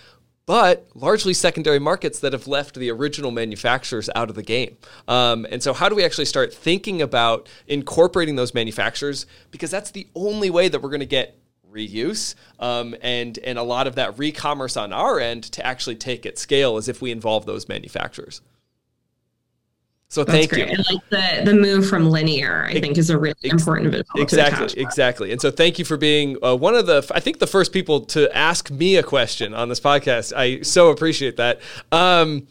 but 0.47 0.89
largely 0.95 1.35
secondary 1.35 1.79
markets 1.79 2.19
that 2.21 2.33
have 2.33 2.47
left 2.47 2.77
the 2.77 2.91
original 2.91 3.31
manufacturers 3.31 4.09
out 4.15 4.31
of 4.31 4.37
the 4.37 4.43
game. 4.43 4.79
Um, 5.07 5.47
and 5.51 5.63
so, 5.63 5.75
how 5.75 5.91
do 5.91 5.95
we 5.95 6.05
actually 6.05 6.25
start 6.25 6.55
thinking 6.55 7.03
about 7.03 7.47
incorporating 7.67 8.37
those 8.37 8.55
manufacturers? 8.55 9.27
Because 9.51 9.71
that's 9.71 9.91
the 9.91 10.09
only 10.15 10.49
way 10.49 10.69
that 10.69 10.81
we're 10.81 10.89
going 10.89 11.01
to 11.01 11.07
get 11.07 11.39
reuse 11.73 12.35
um, 12.59 12.95
and 13.01 13.39
and 13.39 13.59
a 13.59 13.63
lot 13.63 13.87
of 13.87 13.95
that 13.95 14.19
re-commerce 14.19 14.77
on 14.77 14.93
our 14.93 15.19
end 15.19 15.45
to 15.45 15.65
actually 15.67 15.97
take 15.97 16.27
at 16.27 16.39
scale 16.39 16.77
is 16.77 16.89
if 16.89 17.01
we 17.01 17.11
involve 17.11 17.47
those 17.47 17.69
manufacturers. 17.69 18.43
So 20.09 20.25
That's 20.25 20.37
thank 20.37 20.51
great. 20.51 20.69
you. 20.69 20.75
And 20.75 20.85
like 20.91 21.09
the 21.09 21.51
the 21.51 21.55
move 21.59 21.89
from 21.89 22.11
linear, 22.11 22.67
I 22.67 22.79
think, 22.79 22.99
is 22.99 23.09
a 23.09 23.17
really 23.17 23.35
Ex- 23.45 23.55
important 23.55 23.93
visual. 23.93 24.21
Exactly, 24.21 24.79
exactly. 24.79 25.33
And 25.33 25.41
so 25.41 25.51
thank 25.51 25.79
you 25.79 25.87
for 25.87 25.97
being 25.97 26.37
uh, 26.45 26.55
one 26.55 26.75
of 26.75 26.85
the, 26.85 27.11
I 27.15 27.21
think, 27.21 27.39
the 27.39 27.47
first 27.47 27.73
people 27.73 28.03
to 28.03 28.31
ask 28.37 28.71
me 28.71 28.97
a 28.97 29.03
question 29.03 29.55
on 29.55 29.71
this 29.71 29.81
podcast. 29.81 30.35
I 30.37 30.61
so 30.61 30.91
appreciate 30.91 31.39
that. 31.39 31.63
Um, 31.91 32.47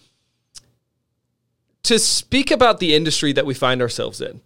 to 1.84 2.00
speak 2.00 2.50
about 2.50 2.80
the 2.80 2.96
industry 2.96 3.32
that 3.34 3.46
we 3.46 3.54
find 3.54 3.80
ourselves 3.80 4.22
in, 4.22 4.42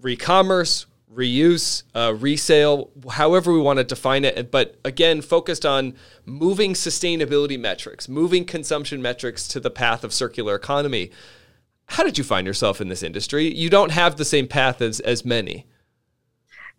re-commerce, 0.00 0.86
reuse, 1.12 1.82
uh, 1.94 2.14
resale, 2.14 2.90
however 3.10 3.52
we 3.52 3.60
want 3.60 3.78
to 3.78 3.84
define 3.84 4.24
it. 4.24 4.50
But 4.50 4.78
again, 4.84 5.20
focused 5.20 5.66
on 5.66 5.94
moving 6.24 6.74
sustainability 6.74 7.58
metrics, 7.58 8.08
moving 8.08 8.44
consumption 8.44 9.02
metrics 9.02 9.48
to 9.48 9.60
the 9.60 9.70
path 9.70 10.04
of 10.04 10.12
circular 10.12 10.54
economy. 10.54 11.10
How 11.86 12.04
did 12.04 12.18
you 12.18 12.24
find 12.24 12.46
yourself 12.46 12.80
in 12.80 12.88
this 12.88 13.02
industry? 13.02 13.52
You 13.52 13.68
don't 13.68 13.90
have 13.90 14.16
the 14.16 14.24
same 14.24 14.46
path 14.46 14.80
as, 14.80 15.00
as 15.00 15.24
many. 15.24 15.66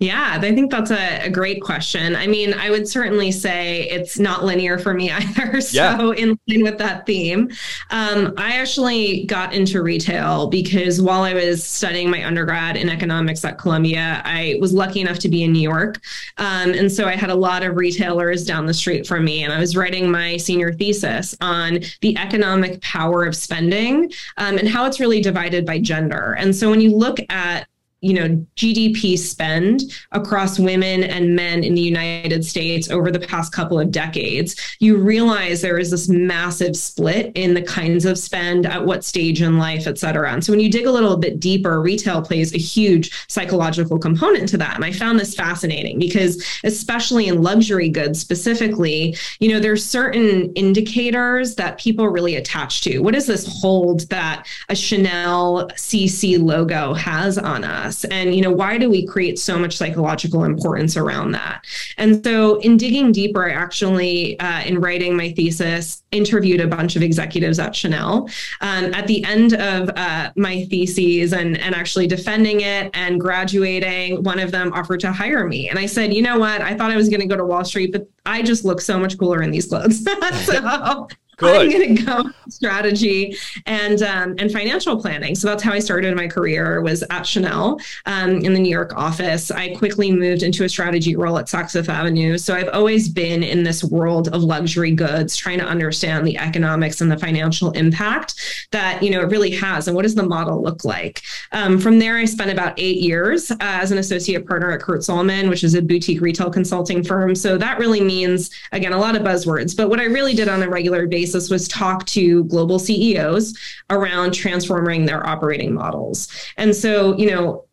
Yeah, 0.01 0.39
I 0.41 0.55
think 0.55 0.71
that's 0.71 0.89
a, 0.89 1.25
a, 1.25 1.29
great 1.29 1.61
question. 1.61 2.15
I 2.15 2.25
mean, 2.25 2.55
I 2.55 2.71
would 2.71 2.87
certainly 2.87 3.31
say 3.31 3.87
it's 3.87 4.17
not 4.17 4.43
linear 4.43 4.79
for 4.79 4.95
me 4.95 5.11
either. 5.11 5.61
So, 5.61 6.11
yeah. 6.11 6.11
in 6.13 6.39
line 6.49 6.63
with 6.63 6.79
that 6.79 7.05
theme, 7.05 7.51
um, 7.91 8.33
I 8.35 8.57
actually 8.57 9.25
got 9.25 9.53
into 9.53 9.83
retail 9.83 10.47
because 10.47 10.99
while 10.99 11.21
I 11.21 11.35
was 11.35 11.63
studying 11.63 12.09
my 12.09 12.25
undergrad 12.25 12.77
in 12.77 12.89
economics 12.89 13.45
at 13.45 13.59
Columbia, 13.59 14.23
I 14.25 14.57
was 14.59 14.73
lucky 14.73 15.01
enough 15.01 15.19
to 15.19 15.29
be 15.29 15.43
in 15.43 15.51
New 15.51 15.61
York. 15.61 16.01
Um, 16.39 16.71
and 16.71 16.91
so 16.91 17.05
I 17.05 17.15
had 17.15 17.29
a 17.29 17.35
lot 17.35 17.61
of 17.61 17.75
retailers 17.75 18.43
down 18.43 18.65
the 18.65 18.73
street 18.73 19.05
from 19.05 19.23
me. 19.23 19.43
And 19.43 19.53
I 19.53 19.59
was 19.59 19.77
writing 19.77 20.09
my 20.09 20.35
senior 20.37 20.73
thesis 20.73 21.37
on 21.41 21.77
the 22.01 22.17
economic 22.17 22.81
power 22.81 23.23
of 23.23 23.35
spending 23.35 24.11
um, 24.37 24.57
and 24.57 24.67
how 24.67 24.87
it's 24.87 24.99
really 24.99 25.21
divided 25.21 25.63
by 25.63 25.77
gender. 25.77 26.35
And 26.39 26.55
so 26.55 26.71
when 26.71 26.81
you 26.81 26.89
look 26.89 27.19
at 27.29 27.67
you 28.01 28.13
know 28.13 28.45
GDP 28.55 29.17
spend 29.17 29.81
across 30.11 30.59
women 30.59 31.03
and 31.03 31.35
men 31.35 31.63
in 31.63 31.75
the 31.75 31.81
United 31.81 32.43
States 32.43 32.89
over 32.89 33.11
the 33.11 33.19
past 33.19 33.53
couple 33.53 33.79
of 33.79 33.91
decades, 33.91 34.55
you 34.79 34.97
realize 34.97 35.61
there 35.61 35.77
is 35.77 35.91
this 35.91 36.09
massive 36.09 36.75
split 36.75 37.31
in 37.35 37.53
the 37.53 37.61
kinds 37.61 38.05
of 38.05 38.17
spend 38.17 38.65
at 38.65 38.85
what 38.85 39.03
stage 39.03 39.41
in 39.41 39.57
life, 39.57 39.87
et 39.87 39.97
cetera. 39.97 40.31
And 40.31 40.43
so 40.43 40.51
when 40.51 40.59
you 40.59 40.69
dig 40.69 40.87
a 40.87 40.91
little 40.91 41.17
bit 41.17 41.39
deeper, 41.39 41.81
retail 41.81 42.21
plays 42.21 42.53
a 42.53 42.57
huge 42.57 43.11
psychological 43.27 43.99
component 43.99 44.49
to 44.49 44.57
that. 44.57 44.75
And 44.75 44.83
I 44.83 44.91
found 44.91 45.19
this 45.19 45.35
fascinating 45.35 45.99
because 45.99 46.43
especially 46.63 47.27
in 47.27 47.41
luxury 47.41 47.89
goods 47.89 48.19
specifically, 48.19 49.15
you 49.39 49.49
know, 49.49 49.59
there's 49.59 49.85
certain 49.85 50.51
indicators 50.53 51.55
that 51.55 51.77
people 51.77 52.07
really 52.07 52.35
attach 52.35 52.81
to. 52.81 52.99
What 52.99 53.13
does 53.13 53.27
this 53.27 53.47
hold 53.61 54.01
that 54.09 54.47
a 54.69 54.75
Chanel 54.75 55.69
CC 55.75 56.41
logo 56.41 56.93
has 56.93 57.37
on 57.37 57.63
us? 57.63 57.90
Us 57.91 58.05
and 58.05 58.33
you 58.33 58.41
know 58.41 58.51
why 58.51 58.77
do 58.77 58.89
we 58.89 59.05
create 59.05 59.37
so 59.37 59.59
much 59.59 59.77
psychological 59.77 60.43
importance 60.43 60.95
around 60.97 61.31
that? 61.31 61.65
And 61.97 62.23
so 62.23 62.59
in 62.59 62.77
digging 62.77 63.11
deeper 63.11 63.49
i 63.49 63.53
actually 63.53 64.39
uh, 64.39 64.61
in 64.63 64.79
writing 64.79 65.15
my 65.15 65.31
thesis 65.33 66.03
interviewed 66.11 66.61
a 66.61 66.67
bunch 66.67 66.95
of 66.95 67.01
executives 67.03 67.59
at 67.59 67.75
chanel 67.75 68.29
um, 68.61 68.93
at 68.93 69.07
the 69.07 69.23
end 69.25 69.53
of 69.53 69.89
uh, 69.95 70.31
my 70.35 70.65
theses 70.65 71.33
and 71.33 71.57
and 71.57 71.75
actually 71.75 72.07
defending 72.07 72.61
it 72.61 72.89
and 72.93 73.19
graduating 73.19 74.23
one 74.23 74.39
of 74.39 74.51
them 74.51 74.71
offered 74.73 74.99
to 74.99 75.11
hire 75.11 75.45
me. 75.47 75.69
And 75.69 75.77
i 75.77 75.85
said 75.85 76.13
you 76.13 76.21
know 76.21 76.39
what? 76.39 76.61
I 76.61 76.75
thought 76.75 76.91
i 76.91 76.95
was 76.95 77.09
going 77.09 77.21
to 77.21 77.27
go 77.27 77.37
to 77.37 77.45
wall 77.45 77.65
street 77.65 77.91
but 77.91 78.07
i 78.25 78.41
just 78.41 78.63
look 78.65 78.81
so 78.81 78.97
much 78.97 79.17
cooler 79.17 79.41
in 79.41 79.51
these 79.51 79.67
clothes. 79.67 80.07
So 80.45 81.07
Good. 81.41 81.61
I'm 81.61 81.71
going 81.71 81.95
to 81.95 82.03
go 82.03 82.31
strategy 82.49 83.35
and 83.65 84.01
um, 84.03 84.35
and 84.37 84.51
financial 84.51 85.01
planning. 85.01 85.35
So 85.35 85.47
that's 85.47 85.63
how 85.63 85.73
I 85.73 85.79
started 85.79 86.15
my 86.15 86.27
career. 86.27 86.81
Was 86.81 87.03
at 87.09 87.23
Chanel 87.23 87.79
um, 88.05 88.37
in 88.41 88.53
the 88.53 88.59
New 88.59 88.69
York 88.69 88.93
office. 88.95 89.49
I 89.49 89.73
quickly 89.75 90.11
moved 90.11 90.43
into 90.43 90.63
a 90.63 90.69
strategy 90.69 91.15
role 91.15 91.37
at 91.39 91.47
Saks 91.47 91.71
Fifth 91.71 91.89
Avenue. 91.89 92.37
So 92.37 92.53
I've 92.53 92.69
always 92.69 93.09
been 93.09 93.41
in 93.41 93.63
this 93.63 93.83
world 93.83 94.27
of 94.29 94.43
luxury 94.43 94.91
goods, 94.91 95.35
trying 95.35 95.57
to 95.59 95.65
understand 95.65 96.27
the 96.27 96.37
economics 96.37 97.01
and 97.01 97.11
the 97.11 97.17
financial 97.17 97.71
impact 97.71 98.67
that 98.71 99.01
you 99.01 99.09
know 99.09 99.21
it 99.21 99.29
really 99.29 99.51
has, 99.51 99.87
and 99.87 99.95
what 99.95 100.03
does 100.03 100.15
the 100.15 100.23
model 100.23 100.61
look 100.61 100.85
like. 100.85 101.23
Um, 101.51 101.79
from 101.79 101.97
there, 101.97 102.17
I 102.17 102.25
spent 102.25 102.51
about 102.51 102.73
eight 102.77 102.97
years 102.97 103.49
uh, 103.49 103.57
as 103.59 103.91
an 103.91 103.97
associate 103.97 104.47
partner 104.47 104.71
at 104.71 104.81
Kurt 104.81 105.03
Salmon, 105.03 105.49
which 105.49 105.63
is 105.63 105.73
a 105.73 105.81
boutique 105.81 106.21
retail 106.21 106.51
consulting 106.51 107.03
firm. 107.03 107.33
So 107.33 107.57
that 107.57 107.79
really 107.79 108.01
means 108.01 108.51
again 108.71 108.93
a 108.93 108.99
lot 108.99 109.15
of 109.15 109.23
buzzwords. 109.23 109.75
But 109.75 109.89
what 109.89 109.99
I 109.99 110.05
really 110.05 110.35
did 110.35 110.47
on 110.47 110.61
a 110.61 110.69
regular 110.69 111.07
basis 111.07 111.30
basis 111.31 111.49
was 111.49 111.67
talk 111.67 112.05
to 112.07 112.43
global 112.45 112.79
CEOs 112.79 113.57
around 113.89 114.33
transforming 114.33 115.05
their 115.05 115.25
operating 115.25 115.73
models. 115.73 116.27
And 116.57 116.75
so, 116.75 117.17
you 117.17 117.31
know, 117.31 117.65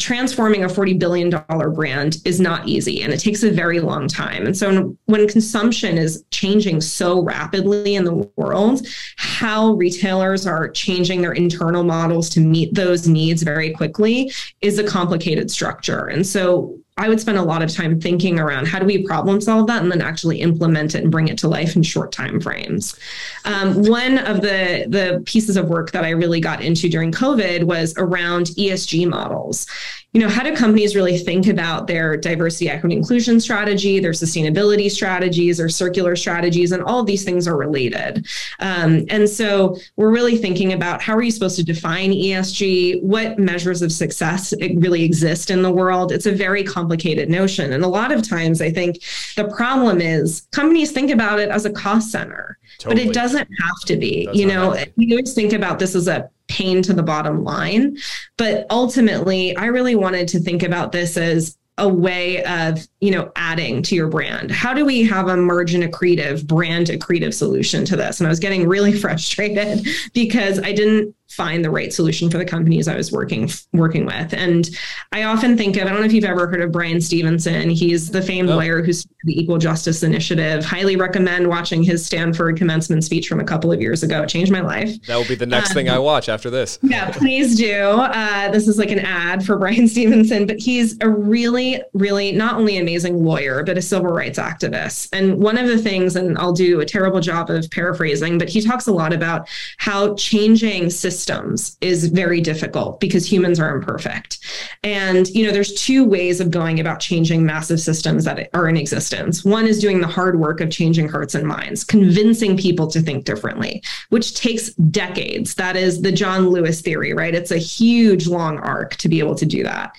transforming 0.00 0.64
a 0.64 0.66
$40 0.66 0.98
billion 0.98 1.30
brand 1.72 2.16
is 2.24 2.40
not 2.40 2.66
easy 2.66 3.02
and 3.02 3.12
it 3.12 3.18
takes 3.20 3.44
a 3.44 3.50
very 3.50 3.78
long 3.78 4.08
time. 4.08 4.44
And 4.44 4.56
so 4.56 4.96
when 5.04 5.28
consumption 5.28 5.96
is 5.96 6.24
changing 6.32 6.80
so 6.80 7.22
rapidly 7.22 7.94
in 7.94 8.04
the 8.04 8.28
world, 8.36 8.86
how 9.16 9.74
retailers 9.74 10.48
are 10.48 10.68
changing 10.70 11.22
their 11.22 11.32
internal 11.32 11.84
models 11.84 12.28
to 12.30 12.40
meet 12.40 12.74
those 12.74 13.06
needs 13.06 13.44
very 13.44 13.72
quickly 13.72 14.32
is 14.60 14.80
a 14.80 14.84
complicated 14.84 15.48
structure. 15.48 16.06
And 16.06 16.26
so 16.26 16.76
I 16.98 17.08
would 17.08 17.20
spend 17.20 17.38
a 17.38 17.42
lot 17.42 17.62
of 17.62 17.72
time 17.72 18.00
thinking 18.00 18.40
around 18.40 18.66
how 18.66 18.80
do 18.80 18.84
we 18.84 19.06
problem 19.06 19.40
solve 19.40 19.68
that 19.68 19.82
and 19.82 19.90
then 19.90 20.02
actually 20.02 20.40
implement 20.40 20.94
it 20.94 21.02
and 21.04 21.12
bring 21.12 21.28
it 21.28 21.38
to 21.38 21.48
life 21.48 21.76
in 21.76 21.82
short 21.82 22.10
time 22.10 22.40
frames. 22.40 22.98
Um, 23.44 23.84
one 23.84 24.18
of 24.18 24.40
the 24.42 24.86
the 24.88 25.22
pieces 25.24 25.56
of 25.56 25.68
work 25.68 25.92
that 25.92 26.04
I 26.04 26.10
really 26.10 26.40
got 26.40 26.60
into 26.60 26.88
during 26.88 27.12
COVID 27.12 27.64
was 27.64 27.94
around 27.96 28.46
ESG 28.46 29.08
models 29.08 29.66
you 30.14 30.20
know, 30.20 30.28
how 30.28 30.42
do 30.42 30.56
companies 30.56 30.96
really 30.96 31.18
think 31.18 31.48
about 31.48 31.86
their 31.86 32.16
diversity, 32.16 32.70
equity, 32.70 32.96
inclusion 32.96 33.38
strategy, 33.38 34.00
their 34.00 34.12
sustainability 34.12 34.90
strategies, 34.90 35.58
their 35.58 35.68
circular 35.68 36.16
strategies, 36.16 36.72
and 36.72 36.82
all 36.82 37.00
of 37.00 37.06
these 37.06 37.24
things 37.24 37.46
are 37.46 37.58
related. 37.58 38.26
Um, 38.60 39.04
and 39.10 39.28
so 39.28 39.76
we're 39.96 40.10
really 40.10 40.38
thinking 40.38 40.72
about 40.72 41.02
how 41.02 41.14
are 41.14 41.22
you 41.22 41.30
supposed 41.30 41.56
to 41.56 41.64
define 41.64 42.12
ESG? 42.12 43.02
What 43.02 43.38
measures 43.38 43.82
of 43.82 43.92
success 43.92 44.54
really 44.76 45.04
exist 45.04 45.50
in 45.50 45.60
the 45.60 45.70
world? 45.70 46.10
It's 46.10 46.26
a 46.26 46.32
very 46.32 46.64
complicated 46.64 47.28
notion. 47.28 47.74
And 47.74 47.84
a 47.84 47.88
lot 47.88 48.10
of 48.10 48.26
times, 48.26 48.62
I 48.62 48.70
think 48.70 49.02
the 49.36 49.44
problem 49.44 50.00
is 50.00 50.48
companies 50.52 50.90
think 50.90 51.10
about 51.10 51.38
it 51.38 51.50
as 51.50 51.66
a 51.66 51.70
cost 51.70 52.10
center, 52.10 52.56
totally. 52.78 53.04
but 53.04 53.10
it 53.10 53.12
doesn't 53.12 53.48
have 53.60 53.80
to 53.84 53.96
be. 53.96 54.26
you 54.32 54.46
know, 54.46 54.74
we 54.96 55.12
always 55.12 55.34
think 55.34 55.52
about 55.52 55.78
this 55.78 55.94
as 55.94 56.08
a 56.08 56.30
pain 56.48 56.82
to 56.82 56.92
the 56.92 57.02
bottom 57.02 57.44
line. 57.44 57.96
But 58.36 58.66
ultimately, 58.70 59.56
I 59.56 59.66
really 59.66 59.94
wanted 59.94 60.28
to 60.28 60.40
think 60.40 60.62
about 60.62 60.92
this 60.92 61.16
as 61.16 61.56
a 61.78 61.88
way 61.88 62.42
of 62.44 62.86
you 63.00 63.10
know 63.10 63.30
adding 63.36 63.82
to 63.82 63.94
your 63.94 64.08
brand 64.08 64.50
how 64.50 64.74
do 64.74 64.84
we 64.84 65.04
have 65.04 65.28
a 65.28 65.36
margin 65.36 65.82
accretive 65.82 66.44
brand 66.44 66.88
accretive 66.88 67.32
solution 67.32 67.84
to 67.84 67.96
this 67.96 68.18
and 68.18 68.26
i 68.26 68.30
was 68.30 68.40
getting 68.40 68.66
really 68.66 68.92
frustrated 68.98 69.86
because 70.12 70.58
i 70.58 70.72
didn't 70.72 71.14
find 71.38 71.64
the 71.64 71.70
right 71.70 71.92
solution 71.92 72.28
for 72.28 72.36
the 72.36 72.44
companies 72.44 72.88
I 72.88 72.96
was 72.96 73.12
working 73.12 73.48
working 73.72 74.04
with. 74.04 74.34
And 74.34 74.68
I 75.12 75.22
often 75.22 75.56
think 75.56 75.76
of 75.76 75.86
I 75.86 75.90
don't 75.90 76.00
know 76.00 76.06
if 76.06 76.12
you've 76.12 76.24
ever 76.24 76.48
heard 76.48 76.60
of 76.60 76.72
Bryan 76.72 77.00
Stevenson. 77.00 77.70
He's 77.70 78.10
the 78.10 78.20
famed 78.20 78.50
oh. 78.50 78.56
lawyer 78.56 78.82
who's 78.82 79.06
the 79.22 79.40
Equal 79.40 79.56
Justice 79.56 80.02
Initiative. 80.02 80.64
Highly 80.64 80.96
recommend 80.96 81.46
watching 81.46 81.84
his 81.84 82.04
Stanford 82.04 82.56
commencement 82.56 83.04
speech 83.04 83.28
from 83.28 83.38
a 83.38 83.44
couple 83.44 83.70
of 83.70 83.80
years 83.80 84.02
ago. 84.02 84.20
It 84.22 84.28
changed 84.28 84.50
my 84.50 84.60
life. 84.60 85.00
That 85.06 85.16
will 85.16 85.28
be 85.28 85.36
the 85.36 85.46
next 85.46 85.70
um, 85.70 85.74
thing 85.74 85.88
I 85.88 85.96
um, 85.96 86.02
watch 86.02 86.28
after 86.28 86.50
this. 86.50 86.78
Yeah, 86.88 87.10
please 87.10 87.54
do. 87.54 87.80
Uh, 87.80 88.50
this 88.50 88.66
is 88.66 88.78
like 88.78 88.90
an 88.90 89.00
ad 89.00 89.44
for 89.44 89.56
Bryan 89.58 89.86
Stevenson, 89.86 90.46
but 90.46 90.58
he's 90.58 90.96
a 91.02 91.08
really, 91.08 91.82
really 91.92 92.32
not 92.32 92.54
only 92.54 92.78
amazing 92.78 93.22
lawyer, 93.22 93.62
but 93.62 93.76
a 93.76 93.82
civil 93.82 94.10
rights 94.10 94.38
activist. 94.38 95.10
And 95.12 95.38
one 95.38 95.58
of 95.58 95.66
the 95.66 95.76
things, 95.76 96.16
and 96.16 96.38
I'll 96.38 96.54
do 96.54 96.80
a 96.80 96.86
terrible 96.86 97.20
job 97.20 97.50
of 97.50 97.70
paraphrasing, 97.70 98.38
but 98.38 98.48
he 98.48 98.62
talks 98.62 98.86
a 98.86 98.92
lot 98.92 99.12
about 99.12 99.48
how 99.76 100.14
changing 100.14 100.88
systems 100.88 101.27
systems 101.28 101.76
is 101.82 102.08
very 102.08 102.40
difficult 102.40 103.00
because 103.00 103.30
humans 103.30 103.60
are 103.60 103.74
imperfect. 103.76 104.38
And, 104.82 105.28
you 105.28 105.44
know, 105.44 105.52
there's 105.52 105.74
two 105.74 106.04
ways 106.04 106.40
of 106.40 106.50
going 106.50 106.80
about 106.80 107.00
changing 107.00 107.44
massive 107.44 107.80
systems 107.80 108.24
that 108.24 108.48
are 108.54 108.68
in 108.68 108.78
existence. 108.78 109.44
One 109.44 109.66
is 109.66 109.78
doing 109.78 110.00
the 110.00 110.06
hard 110.06 110.40
work 110.40 110.62
of 110.62 110.70
changing 110.70 111.08
hearts 111.08 111.34
and 111.34 111.46
minds, 111.46 111.84
convincing 111.84 112.56
people 112.56 112.86
to 112.88 113.00
think 113.00 113.26
differently, 113.26 113.82
which 114.08 114.34
takes 114.36 114.70
decades. 114.74 115.54
That 115.56 115.76
is 115.76 116.00
the 116.00 116.12
John 116.12 116.48
Lewis 116.48 116.80
theory, 116.80 117.12
right? 117.12 117.34
It's 117.34 117.50
a 117.50 117.58
huge, 117.58 118.26
long 118.26 118.58
arc 118.58 118.96
to 118.96 119.08
be 119.08 119.18
able 119.18 119.34
to 119.34 119.46
do 119.46 119.62
that. 119.64 119.94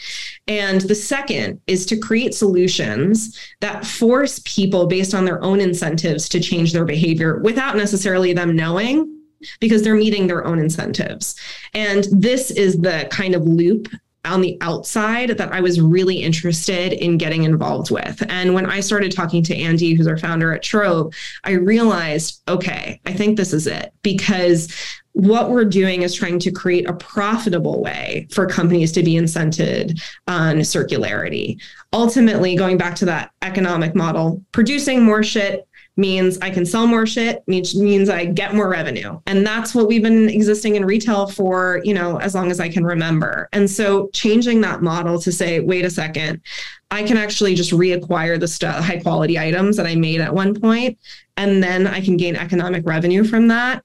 And 0.47 0.81
the 0.81 0.95
second 0.95 1.61
is 1.67 1.85
to 1.87 1.97
create 1.97 2.33
solutions 2.33 3.37
that 3.61 3.85
force 3.85 4.41
people 4.45 4.87
based 4.87 5.13
on 5.13 5.25
their 5.25 5.43
own 5.43 5.59
incentives 5.59 6.27
to 6.29 6.39
change 6.39 6.73
their 6.73 6.85
behavior 6.85 7.39
without 7.43 7.77
necessarily 7.77 8.33
them 8.33 8.55
knowing 8.55 9.18
because 9.59 9.83
they're 9.83 9.95
meeting 9.95 10.27
their 10.27 10.45
own 10.45 10.59
incentives. 10.59 11.35
And 11.73 12.05
this 12.11 12.51
is 12.51 12.77
the 12.77 13.07
kind 13.11 13.35
of 13.35 13.43
loop 13.43 13.87
on 14.25 14.41
the 14.41 14.57
outside 14.61 15.29
that 15.29 15.51
I 15.53 15.61
was 15.61 15.79
really 15.79 16.17
interested 16.17 16.93
in 16.93 17.17
getting 17.17 17.43
involved 17.43 17.89
with. 17.89 18.21
And 18.29 18.53
when 18.53 18.65
I 18.65 18.81
started 18.81 19.11
talking 19.13 19.43
to 19.43 19.55
Andy, 19.55 19.93
who's 19.93 20.07
our 20.07 20.17
founder 20.17 20.53
at 20.53 20.61
Trove, 20.61 21.13
I 21.45 21.51
realized, 21.51 22.41
okay, 22.47 22.99
I 23.05 23.13
think 23.13 23.37
this 23.37 23.53
is 23.53 23.65
it 23.65 23.93
because 24.03 24.73
what 25.13 25.49
we're 25.49 25.65
doing 25.65 26.01
is 26.01 26.13
trying 26.13 26.39
to 26.39 26.51
create 26.51 26.87
a 26.87 26.93
profitable 26.93 27.81
way 27.81 28.27
for 28.31 28.45
companies 28.45 28.91
to 28.93 29.03
be 29.03 29.13
incented 29.13 30.01
on 30.27 30.57
circularity. 30.57 31.59
Ultimately, 31.93 32.55
going 32.55 32.77
back 32.77 32.95
to 32.95 33.05
that 33.05 33.31
economic 33.41 33.95
model, 33.95 34.43
producing 34.51 35.03
more 35.03 35.23
shit, 35.23 35.67
means 35.99 36.39
I 36.39 36.49
can 36.49 36.65
sell 36.65 36.87
more 36.87 37.05
shit, 37.05 37.43
means 37.47 37.75
means 37.75 38.09
I 38.09 38.25
get 38.25 38.55
more 38.55 38.69
revenue. 38.69 39.19
And 39.27 39.45
that's 39.45 39.75
what 39.75 39.87
we've 39.87 40.01
been 40.01 40.29
existing 40.29 40.75
in 40.75 40.85
retail 40.85 41.27
for, 41.27 41.81
you 41.83 41.93
know, 41.93 42.17
as 42.17 42.33
long 42.33 42.49
as 42.49 42.59
I 42.59 42.69
can 42.69 42.83
remember. 42.83 43.49
And 43.51 43.69
so 43.69 44.09
changing 44.13 44.61
that 44.61 44.81
model 44.81 45.19
to 45.19 45.31
say, 45.31 45.59
wait 45.59 45.85
a 45.85 45.89
second, 45.89 46.41
I 46.89 47.03
can 47.03 47.17
actually 47.17 47.53
just 47.53 47.71
reacquire 47.71 48.39
the 48.39 48.47
st- 48.47 48.73
high 48.83 48.99
quality 48.99 49.37
items 49.37 49.77
that 49.77 49.85
I 49.85 49.95
made 49.95 50.21
at 50.21 50.33
one 50.33 50.59
point, 50.59 50.97
and 51.37 51.61
then 51.61 51.85
I 51.85 52.01
can 52.01 52.17
gain 52.17 52.35
economic 52.35 52.87
revenue 52.87 53.23
from 53.23 53.47
that. 53.49 53.83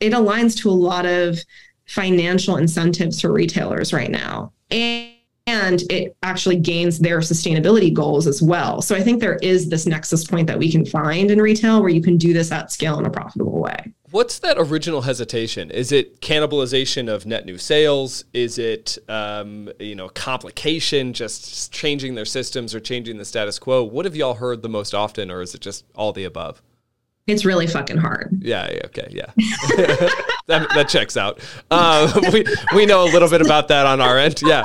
It 0.00 0.12
aligns 0.12 0.56
to 0.62 0.70
a 0.70 0.72
lot 0.72 1.04
of 1.04 1.38
financial 1.86 2.56
incentives 2.56 3.20
for 3.20 3.32
retailers 3.32 3.92
right 3.92 4.10
now. 4.10 4.52
And 4.70 5.17
and 5.48 5.82
it 5.90 6.14
actually 6.22 6.56
gains 6.56 6.98
their 6.98 7.20
sustainability 7.20 7.92
goals 7.92 8.26
as 8.26 8.42
well. 8.42 8.82
So 8.82 8.94
I 8.94 9.00
think 9.00 9.18
there 9.18 9.36
is 9.36 9.70
this 9.70 9.86
nexus 9.86 10.26
point 10.26 10.46
that 10.46 10.58
we 10.58 10.70
can 10.70 10.84
find 10.84 11.30
in 11.30 11.40
retail 11.40 11.80
where 11.80 11.88
you 11.88 12.02
can 12.02 12.18
do 12.18 12.34
this 12.34 12.52
at 12.52 12.70
scale 12.70 12.98
in 12.98 13.06
a 13.06 13.10
profitable 13.10 13.58
way. 13.58 13.94
What's 14.10 14.38
that 14.40 14.58
original 14.58 15.02
hesitation? 15.02 15.70
Is 15.70 15.90
it 15.90 16.20
cannibalization 16.20 17.10
of 17.10 17.24
net 17.24 17.46
new 17.46 17.56
sales? 17.56 18.24
Is 18.34 18.58
it 18.58 18.98
um, 19.08 19.70
you 19.78 19.94
know 19.94 20.10
complication, 20.10 21.14
just 21.14 21.72
changing 21.72 22.14
their 22.14 22.26
systems 22.26 22.74
or 22.74 22.80
changing 22.80 23.16
the 23.16 23.24
status 23.24 23.58
quo? 23.58 23.82
What 23.82 24.04
have 24.04 24.16
y'all 24.16 24.34
heard 24.34 24.62
the 24.62 24.68
most 24.68 24.94
often, 24.94 25.30
or 25.30 25.40
is 25.40 25.54
it 25.54 25.62
just 25.62 25.86
all 25.94 26.12
the 26.12 26.24
above? 26.24 26.62
It's 27.26 27.44
really 27.44 27.66
fucking 27.66 27.98
hard. 27.98 28.38
Yeah. 28.40 28.70
yeah 28.70 28.80
okay. 28.86 29.08
Yeah. 29.10 30.10
that, 30.48 30.68
that 30.74 30.88
checks 30.88 31.16
out. 31.16 31.40
Uh, 31.70 32.20
we 32.32 32.44
we 32.74 32.86
know 32.86 33.04
a 33.04 33.10
little 33.10 33.28
bit 33.28 33.40
about 33.40 33.68
that 33.68 33.86
on 33.86 34.00
our 34.00 34.18
end. 34.18 34.42
Yeah. 34.42 34.64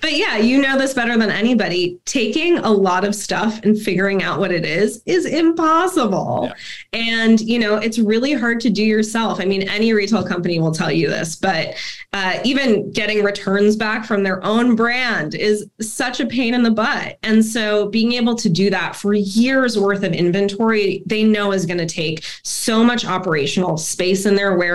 But 0.00 0.14
yeah, 0.14 0.36
you 0.36 0.60
know 0.60 0.76
this 0.76 0.94
better 0.94 1.16
than 1.16 1.30
anybody. 1.30 2.00
Taking 2.04 2.58
a 2.58 2.70
lot 2.70 3.04
of 3.04 3.14
stuff 3.14 3.60
and 3.62 3.80
figuring 3.80 4.22
out 4.22 4.40
what 4.40 4.50
it 4.50 4.64
is 4.64 5.02
is 5.06 5.26
impossible. 5.26 6.50
Yeah. 6.92 7.00
And 7.00 7.40
you 7.40 7.58
know 7.58 7.76
it's 7.76 7.98
really 7.98 8.32
hard 8.32 8.60
to 8.60 8.70
do 8.70 8.82
yourself. 8.82 9.40
I 9.40 9.44
mean, 9.44 9.68
any 9.68 9.92
retail 9.92 10.26
company 10.26 10.58
will 10.58 10.72
tell 10.72 10.90
you 10.90 11.08
this, 11.08 11.36
but 11.36 11.74
uh, 12.12 12.40
even 12.42 12.90
getting 12.90 13.22
returns 13.22 13.76
back 13.76 14.04
from 14.04 14.24
their 14.24 14.44
own 14.44 14.74
brand 14.74 15.34
is 15.34 15.68
such 15.80 16.18
a 16.18 16.26
pain 16.26 16.54
in 16.54 16.62
the 16.62 16.70
butt. 16.70 17.18
And 17.22 17.44
so 17.44 17.88
being 17.88 18.12
able 18.12 18.34
to 18.36 18.48
do 18.48 18.68
that 18.70 18.96
for 18.96 19.14
years 19.14 19.78
worth 19.78 20.02
of 20.02 20.12
inventory, 20.12 21.02
they 21.06 21.22
know 21.22 21.52
is 21.52 21.66
going 21.66 21.78
to 21.78 21.86
take 21.86 22.24
so 22.42 22.82
much 22.82 23.04
operational 23.04 23.76
space 23.76 24.26
in 24.26 24.34
their 24.34 24.56
warehouse, 24.56 24.69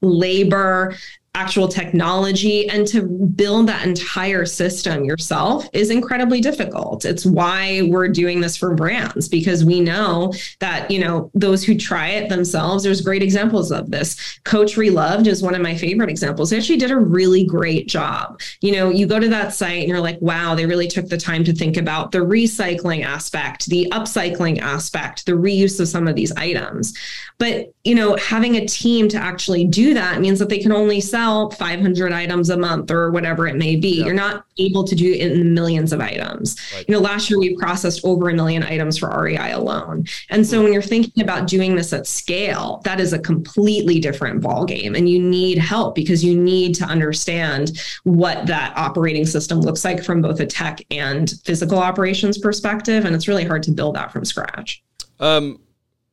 labor, 0.00 0.94
actual 1.38 1.68
technology 1.68 2.68
and 2.68 2.84
to 2.88 3.02
build 3.02 3.68
that 3.68 3.86
entire 3.86 4.44
system 4.44 5.04
yourself 5.04 5.68
is 5.72 5.88
incredibly 5.88 6.40
difficult. 6.40 7.04
It's 7.04 7.24
why 7.24 7.82
we're 7.82 8.08
doing 8.08 8.40
this 8.40 8.56
for 8.56 8.74
brands 8.74 9.28
because 9.28 9.64
we 9.64 9.80
know 9.80 10.32
that, 10.58 10.90
you 10.90 10.98
know, 10.98 11.30
those 11.34 11.62
who 11.62 11.76
try 11.76 12.08
it 12.08 12.28
themselves, 12.28 12.82
there's 12.82 13.00
great 13.00 13.22
examples 13.22 13.70
of 13.70 13.88
this. 13.88 14.40
Coach 14.42 14.76
Reloved 14.76 15.28
is 15.28 15.40
one 15.40 15.54
of 15.54 15.62
my 15.62 15.76
favorite 15.76 16.10
examples. 16.10 16.50
They 16.50 16.56
actually 16.56 16.78
did 16.78 16.90
a 16.90 16.96
really 16.96 17.44
great 17.44 17.86
job. 17.86 18.40
You 18.60 18.72
know, 18.72 18.90
you 18.90 19.06
go 19.06 19.20
to 19.20 19.28
that 19.28 19.54
site 19.54 19.78
and 19.78 19.88
you're 19.88 20.00
like, 20.00 20.20
wow, 20.20 20.56
they 20.56 20.66
really 20.66 20.88
took 20.88 21.06
the 21.06 21.16
time 21.16 21.44
to 21.44 21.52
think 21.52 21.76
about 21.76 22.10
the 22.10 22.18
recycling 22.18 23.04
aspect, 23.04 23.66
the 23.66 23.88
upcycling 23.92 24.58
aspect, 24.58 25.24
the 25.24 25.32
reuse 25.32 25.78
of 25.78 25.86
some 25.86 26.08
of 26.08 26.16
these 26.16 26.32
items. 26.32 26.98
But, 27.38 27.72
you 27.84 27.94
know, 27.94 28.16
having 28.16 28.56
a 28.56 28.66
team 28.66 29.08
to 29.10 29.16
actually 29.16 29.64
do 29.66 29.94
that 29.94 30.20
means 30.20 30.40
that 30.40 30.48
they 30.48 30.58
can 30.58 30.72
only 30.72 31.00
sell 31.00 31.27
500 31.50 32.12
items 32.12 32.50
a 32.50 32.56
month 32.56 32.90
or 32.90 33.10
whatever 33.10 33.46
it 33.46 33.56
may 33.56 33.76
be. 33.76 33.98
Yeah. 33.98 34.06
You're 34.06 34.14
not 34.14 34.44
able 34.58 34.84
to 34.84 34.94
do 34.94 35.12
it 35.12 35.20
in 35.20 35.54
millions 35.54 35.92
of 35.92 36.00
items. 36.00 36.56
Right. 36.74 36.84
You 36.88 36.94
know, 36.94 37.00
last 37.00 37.30
year 37.30 37.38
we 37.38 37.56
processed 37.56 38.04
over 38.04 38.28
a 38.28 38.34
million 38.34 38.62
items 38.62 38.98
for 38.98 39.08
REI 39.08 39.52
alone. 39.52 40.06
And 40.30 40.46
so 40.46 40.62
when 40.62 40.72
you're 40.72 40.82
thinking 40.82 41.22
about 41.22 41.46
doing 41.46 41.76
this 41.76 41.92
at 41.92 42.06
scale, 42.06 42.80
that 42.84 43.00
is 43.00 43.12
a 43.12 43.18
completely 43.18 44.00
different 44.00 44.42
ballgame. 44.42 44.96
And 44.96 45.08
you 45.08 45.20
need 45.20 45.58
help 45.58 45.94
because 45.94 46.24
you 46.24 46.38
need 46.38 46.74
to 46.76 46.84
understand 46.84 47.80
what 48.04 48.46
that 48.46 48.76
operating 48.76 49.26
system 49.26 49.60
looks 49.60 49.84
like 49.84 50.02
from 50.02 50.22
both 50.22 50.40
a 50.40 50.46
tech 50.46 50.80
and 50.90 51.32
physical 51.44 51.78
operations 51.78 52.38
perspective. 52.38 53.04
And 53.04 53.14
it's 53.14 53.28
really 53.28 53.44
hard 53.44 53.62
to 53.64 53.70
build 53.70 53.96
that 53.96 54.12
from 54.12 54.24
scratch. 54.24 54.82
Um, 55.20 55.60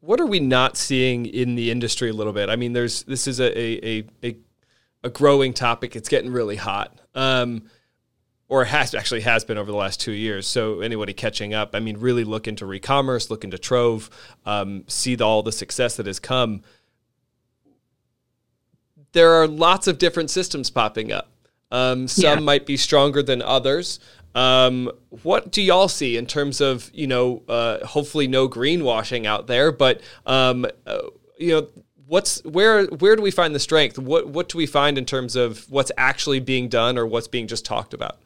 what 0.05 0.19
are 0.19 0.25
we 0.25 0.39
not 0.39 0.77
seeing 0.77 1.25
in 1.25 1.55
the 1.55 1.71
industry 1.71 2.09
a 2.09 2.13
little 2.13 2.33
bit? 2.33 2.49
I 2.49 2.55
mean, 2.55 2.73
there's 2.73 3.03
this 3.03 3.27
is 3.27 3.39
a 3.39 3.57
a 3.57 4.05
a, 4.23 4.37
a 5.05 5.09
growing 5.09 5.53
topic. 5.53 5.95
It's 5.95 6.09
getting 6.09 6.31
really 6.31 6.55
hot. 6.57 6.99
Um, 7.13 7.69
or 8.47 8.65
has 8.65 8.93
actually 8.93 9.21
has 9.21 9.43
been 9.43 9.57
over 9.57 9.71
the 9.71 9.77
last 9.77 9.99
two 9.99 10.11
years. 10.11 10.47
So 10.47 10.81
anybody 10.81 11.13
catching 11.13 11.53
up, 11.53 11.73
I 11.73 11.79
mean, 11.79 11.97
really 11.97 12.23
look 12.23 12.47
into 12.47 12.65
Recommerce, 12.65 13.29
look 13.29 13.43
into 13.43 13.57
Trove, 13.57 14.09
um, 14.45 14.83
see 14.87 15.15
the, 15.15 15.23
all 15.23 15.41
the 15.41 15.51
success 15.51 15.95
that 15.97 16.05
has 16.05 16.19
come. 16.19 16.61
There 19.13 19.33
are 19.33 19.47
lots 19.47 19.87
of 19.87 19.97
different 19.97 20.29
systems 20.29 20.69
popping 20.69 21.11
up. 21.11 21.31
Um, 21.71 22.07
some 22.07 22.23
yeah. 22.23 22.39
might 22.39 22.65
be 22.65 22.77
stronger 22.77 23.23
than 23.23 23.41
others. 23.41 23.99
Um, 24.35 24.91
what 25.23 25.51
do 25.51 25.61
y'all 25.61 25.87
see 25.87 26.17
in 26.17 26.25
terms 26.25 26.61
of 26.61 26.91
you 26.93 27.07
know, 27.07 27.41
uh, 27.47 27.85
hopefully 27.85 28.27
no 28.27 28.49
greenwashing 28.49 29.25
out 29.25 29.47
there, 29.47 29.71
but 29.71 30.01
um, 30.25 30.67
uh, 30.85 30.99
you 31.39 31.51
know, 31.51 31.67
what's 32.07 32.43
where 32.43 32.85
where 32.85 33.15
do 33.15 33.21
we 33.21 33.31
find 33.31 33.55
the 33.55 33.59
strength? 33.59 33.97
What 33.97 34.27
what 34.27 34.49
do 34.49 34.57
we 34.57 34.65
find 34.65 34.97
in 34.97 35.05
terms 35.05 35.35
of 35.35 35.69
what's 35.69 35.91
actually 35.97 36.39
being 36.39 36.69
done 36.69 36.97
or 36.97 37.05
what's 37.05 37.27
being 37.27 37.47
just 37.47 37.65
talked 37.65 37.93
about? 37.93 38.17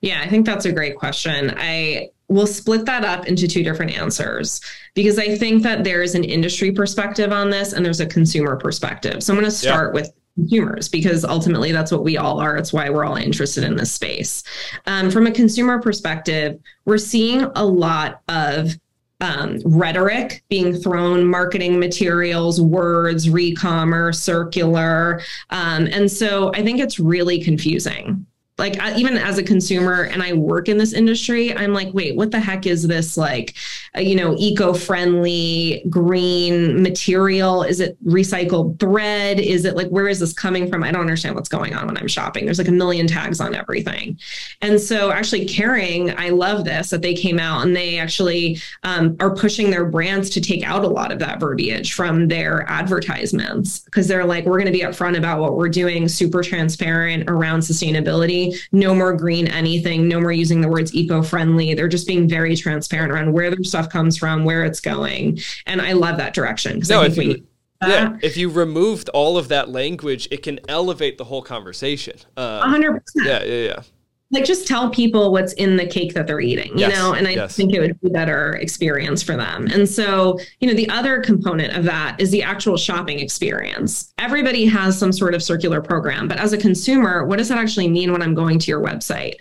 Yeah, 0.00 0.20
I 0.22 0.28
think 0.28 0.46
that's 0.46 0.64
a 0.64 0.72
great 0.72 0.96
question. 0.96 1.54
I 1.56 2.10
will 2.28 2.46
split 2.46 2.84
that 2.84 3.04
up 3.04 3.26
into 3.26 3.48
two 3.48 3.64
different 3.64 3.96
answers 3.96 4.60
because 4.94 5.18
I 5.18 5.36
think 5.36 5.62
that 5.62 5.82
there 5.82 6.02
is 6.02 6.14
an 6.14 6.24
industry 6.24 6.70
perspective 6.70 7.32
on 7.32 7.50
this 7.50 7.72
and 7.72 7.84
there's 7.84 8.00
a 8.00 8.06
consumer 8.06 8.56
perspective. 8.56 9.22
So 9.22 9.32
I'm 9.32 9.40
going 9.40 9.50
to 9.50 9.56
start 9.56 9.94
yeah. 9.94 10.00
with 10.00 10.12
consumers 10.36 10.88
because 10.88 11.24
ultimately 11.24 11.72
that's 11.72 11.90
what 11.90 12.04
we 12.04 12.16
all 12.16 12.38
are. 12.38 12.56
It's 12.56 12.72
why 12.72 12.90
we're 12.90 13.04
all 13.04 13.16
interested 13.16 13.64
in 13.64 13.76
this 13.76 13.92
space. 13.92 14.44
Um, 14.86 15.10
from 15.10 15.26
a 15.26 15.32
consumer 15.32 15.80
perspective, 15.80 16.60
we're 16.84 16.98
seeing 16.98 17.42
a 17.56 17.64
lot 17.64 18.20
of 18.28 18.78
um, 19.20 19.60
rhetoric 19.64 20.42
being 20.48 20.74
thrown, 20.74 21.26
marketing 21.26 21.78
materials, 21.78 22.60
words, 22.60 23.28
recommerce, 23.28 24.16
circular. 24.16 25.20
Um, 25.50 25.86
and 25.86 26.10
so 26.10 26.52
I 26.54 26.62
think 26.62 26.80
it's 26.80 26.98
really 27.00 27.42
confusing 27.42 28.26
like 28.58 28.76
even 28.96 29.16
as 29.16 29.38
a 29.38 29.42
consumer 29.42 30.04
and 30.04 30.22
i 30.22 30.32
work 30.32 30.68
in 30.68 30.78
this 30.78 30.92
industry 30.92 31.56
i'm 31.56 31.72
like 31.72 31.92
wait 31.94 32.16
what 32.16 32.30
the 32.30 32.40
heck 32.40 32.66
is 32.66 32.86
this? 32.86 33.16
Like 33.16 33.54
uh, 33.96 34.00
you 34.00 34.16
know 34.16 34.34
eco-friendly 34.38 35.84
green 35.88 36.82
material. 36.82 37.62
Is 37.62 37.80
it 37.80 38.02
recycled 38.04 38.78
thread? 38.80 39.38
Is 39.38 39.64
it 39.64 39.76
like 39.76 39.88
where 39.88 40.08
is 40.08 40.20
this 40.20 40.32
coming 40.32 40.68
from? 40.68 40.82
I 40.82 40.90
don't 40.90 41.00
understand 41.00 41.34
what's 41.34 41.48
going 41.48 41.74
on 41.74 41.86
when 41.86 41.96
i'm 41.96 42.08
shopping. 42.08 42.44
There's 42.44 42.58
like 42.58 42.68
a 42.68 42.72
million 42.72 43.06
tags 43.06 43.40
on 43.40 43.54
everything. 43.54 44.18
And 44.60 44.80
so 44.80 45.10
actually 45.10 45.46
Kering 45.46 46.14
i 46.16 46.30
love 46.30 46.64
this 46.64 46.90
that 46.90 47.02
they 47.02 47.14
came 47.14 47.38
out 47.38 47.64
and 47.64 47.74
they 47.74 47.98
actually 47.98 48.60
um, 48.82 49.16
are 49.20 49.34
pushing 49.34 49.70
their 49.70 49.84
brands 49.84 50.30
to 50.30 50.40
take 50.40 50.64
out 50.64 50.84
a 50.84 50.88
lot 50.88 51.12
of 51.12 51.18
that 51.18 51.40
verbiage 51.40 51.92
from 51.94 52.28
their 52.28 52.68
advertisements 52.68 53.80
because 53.80 54.08
they're 54.08 54.24
like 54.24 54.44
we're 54.44 54.58
going 54.58 54.66
to 54.66 54.72
be 54.72 54.84
upfront 54.84 55.16
about 55.16 55.40
what 55.40 55.56
we're 55.56 55.68
doing 55.68 56.08
super 56.08 56.42
transparent 56.42 57.28
around 57.28 57.60
sustainability 57.60 58.47
no 58.72 58.94
more 58.94 59.14
green 59.14 59.48
anything, 59.48 60.08
no 60.08 60.20
more 60.20 60.32
using 60.32 60.60
the 60.60 60.68
words 60.68 60.94
eco 60.94 61.22
friendly. 61.22 61.74
They're 61.74 61.88
just 61.88 62.06
being 62.06 62.28
very 62.28 62.56
transparent 62.56 63.12
around 63.12 63.32
where 63.32 63.50
their 63.50 63.64
stuff 63.64 63.88
comes 63.88 64.16
from, 64.16 64.44
where 64.44 64.64
it's 64.64 64.80
going. 64.80 65.38
And 65.66 65.80
I 65.80 65.92
love 65.92 66.16
that 66.18 66.34
direction. 66.34 66.80
No, 66.88 67.02
if 67.02 67.16
you, 67.16 67.44
yeah, 67.86 68.16
if 68.22 68.36
you 68.36 68.50
removed 68.50 69.08
all 69.10 69.38
of 69.38 69.48
that 69.48 69.68
language, 69.68 70.28
it 70.30 70.42
can 70.42 70.60
elevate 70.68 71.18
the 71.18 71.24
whole 71.24 71.42
conversation. 71.42 72.18
Um, 72.36 72.74
100%. 72.74 73.00
Yeah, 73.16 73.42
yeah, 73.44 73.64
yeah 73.64 73.82
like 74.30 74.44
just 74.44 74.66
tell 74.66 74.90
people 74.90 75.32
what's 75.32 75.54
in 75.54 75.76
the 75.76 75.86
cake 75.86 76.12
that 76.12 76.26
they're 76.26 76.40
eating 76.40 76.72
you 76.72 76.80
yes, 76.80 76.94
know? 76.94 77.14
And 77.14 77.26
i 77.26 77.32
yes. 77.32 77.56
think 77.56 77.72
it 77.72 77.80
would 77.80 78.00
be 78.00 78.08
a 78.08 78.10
better 78.10 78.52
experience 78.56 79.22
for 79.22 79.36
them. 79.36 79.66
And 79.68 79.88
so 79.88 80.38
you 80.60 80.68
know 80.68 80.74
the 80.74 80.88
other 80.88 81.20
component 81.20 81.76
of 81.76 81.84
that 81.84 82.20
is 82.20 82.30
the 82.30 82.42
actual 82.42 82.76
shopping 82.76 83.20
experience. 83.20 84.12
Everybody 84.18 84.66
has 84.66 84.98
some 84.98 85.12
sort 85.12 85.34
of 85.34 85.42
circular 85.42 85.80
program 85.80 86.28
but 86.28 86.38
as 86.38 86.52
a 86.52 86.58
consumer 86.58 87.24
what 87.24 87.38
does 87.38 87.48
that 87.48 87.58
actually 87.58 87.88
mean 87.88 88.12
when 88.12 88.22
i'm 88.22 88.34
going 88.34 88.58
to 88.58 88.70
your 88.70 88.82
website? 88.82 89.34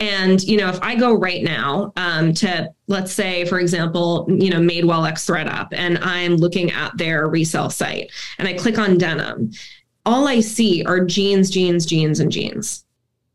And 0.00 0.42
you 0.42 0.56
know 0.56 0.68
if 0.68 0.80
i 0.82 0.94
go 0.94 1.14
right 1.14 1.42
now 1.42 1.92
um, 1.96 2.34
to 2.34 2.70
let's 2.86 3.12
say 3.12 3.44
for 3.46 3.58
example 3.58 4.26
you 4.28 4.50
know 4.50 4.58
madewell 4.58 5.08
x 5.08 5.24
thredup 5.26 5.68
and 5.72 5.98
i'm 5.98 6.36
looking 6.36 6.70
at 6.70 6.96
their 6.98 7.28
resale 7.28 7.70
site 7.70 8.10
and 8.38 8.46
i 8.46 8.52
click 8.52 8.78
on 8.78 8.98
denim 8.98 9.50
all 10.04 10.28
i 10.28 10.40
see 10.40 10.84
are 10.84 11.00
jeans 11.04 11.50
jeans 11.50 11.86
jeans 11.86 12.20
and 12.20 12.30
jeans 12.30 12.84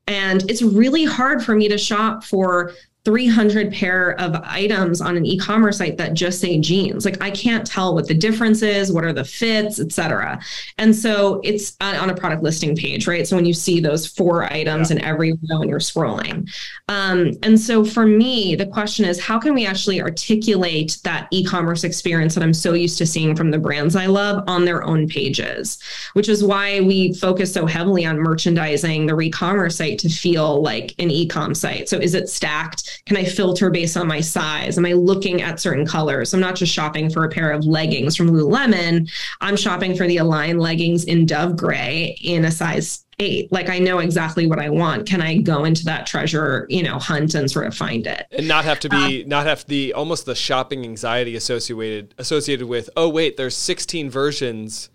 and 0.09 0.49
it's 0.49 0.63
really 0.63 1.05
hard 1.05 1.43
for 1.43 1.55
me 1.55 1.67
to 1.69 1.77
shop 1.77 2.23
for 2.23 2.73
300 3.05 3.73
pair 3.73 4.19
of 4.19 4.35
items 4.43 5.01
on 5.01 5.15
an 5.15 5.25
e-commerce 5.25 5.77
site 5.77 5.97
that 5.97 6.13
just 6.13 6.39
say 6.39 6.59
jeans. 6.59 7.05
Like 7.05 7.21
i 7.21 7.31
can't 7.31 7.65
tell 7.65 7.95
what 7.95 8.07
the 8.07 8.13
difference 8.13 8.61
is 8.61 8.91
what 8.91 9.03
are 9.03 9.13
the 9.13 9.23
fits 9.23 9.79
etc 9.79 10.39
and 10.77 10.95
so 10.95 11.39
it's 11.43 11.75
on 11.81 12.09
a 12.09 12.15
product 12.15 12.43
listing 12.43 12.75
page 12.75 13.07
right? 13.07 13.27
So 13.27 13.35
when 13.35 13.45
you 13.45 13.53
see 13.53 13.79
those 13.79 14.05
four 14.05 14.51
items 14.51 14.89
yeah. 14.89 14.97
in 14.97 15.03
every 15.03 15.31
row 15.31 15.61
and 15.61 15.69
you're 15.69 15.79
scrolling. 15.79 16.49
Um, 16.87 17.31
and 17.43 17.59
so 17.59 17.85
for 17.85 18.05
me 18.05 18.55
the 18.55 18.67
question 18.67 19.05
is 19.05 19.19
how 19.19 19.39
can 19.39 19.53
we 19.53 19.65
actually 19.65 20.01
articulate 20.01 20.97
that 21.03 21.27
e-commerce 21.31 21.83
experience 21.83 22.35
that 22.35 22.43
i'm 22.43 22.53
so 22.53 22.73
used 22.73 22.97
to 22.97 23.05
seeing 23.05 23.35
from 23.35 23.51
the 23.51 23.59
brands 23.59 23.95
i 23.95 24.05
love 24.05 24.43
on 24.47 24.65
their 24.65 24.83
own 24.83 25.07
pages? 25.07 25.79
Which 26.13 26.29
is 26.29 26.43
why 26.43 26.81
we 26.81 27.13
focus 27.13 27.53
so 27.53 27.65
heavily 27.65 28.05
on 28.05 28.19
merchandising 28.19 29.05
the 29.05 29.15
re-commerce 29.15 29.77
site 29.77 29.99
to 29.99 30.09
feel 30.09 30.61
like 30.61 30.93
an 30.99 31.09
e-com 31.09 31.55
site. 31.55 31.89
So 31.89 31.97
is 31.97 32.13
it 32.13 32.29
stacked 32.29 32.98
can 33.05 33.17
I 33.17 33.23
filter 33.23 33.69
based 33.69 33.97
on 33.97 34.07
my 34.07 34.21
size? 34.21 34.77
Am 34.77 34.85
I 34.85 34.93
looking 34.93 35.41
at 35.41 35.59
certain 35.59 35.85
colors? 35.85 36.33
I'm 36.33 36.39
not 36.39 36.55
just 36.55 36.73
shopping 36.73 37.09
for 37.09 37.25
a 37.25 37.29
pair 37.29 37.51
of 37.51 37.65
leggings 37.65 38.15
from 38.15 38.29
Lululemon. 38.29 39.09
I'm 39.41 39.57
shopping 39.57 39.95
for 39.95 40.07
the 40.07 40.17
Align 40.17 40.59
leggings 40.59 41.05
in 41.05 41.25
dove 41.25 41.57
gray 41.57 42.17
in 42.21 42.45
a 42.45 42.51
size 42.51 43.05
eight. 43.19 43.51
Like 43.51 43.69
I 43.69 43.79
know 43.79 43.99
exactly 43.99 44.47
what 44.47 44.59
I 44.59 44.69
want. 44.69 45.07
Can 45.07 45.21
I 45.21 45.37
go 45.37 45.65
into 45.65 45.85
that 45.85 46.05
treasure, 46.07 46.65
you 46.69 46.83
know, 46.83 46.97
hunt 46.97 47.35
and 47.35 47.49
sort 47.49 47.67
of 47.67 47.75
find 47.75 48.07
it? 48.07 48.25
And 48.31 48.47
not 48.47 48.65
have 48.65 48.79
to 48.81 48.89
be, 48.89 49.23
um, 49.23 49.29
not 49.29 49.45
have 49.45 49.65
the 49.67 49.93
almost 49.93 50.25
the 50.25 50.35
shopping 50.35 50.83
anxiety 50.83 51.35
associated 51.35 52.15
associated 52.17 52.67
with, 52.67 52.89
oh 52.95 53.09
wait, 53.09 53.37
there's 53.37 53.55
16 53.55 54.09
versions 54.09 54.89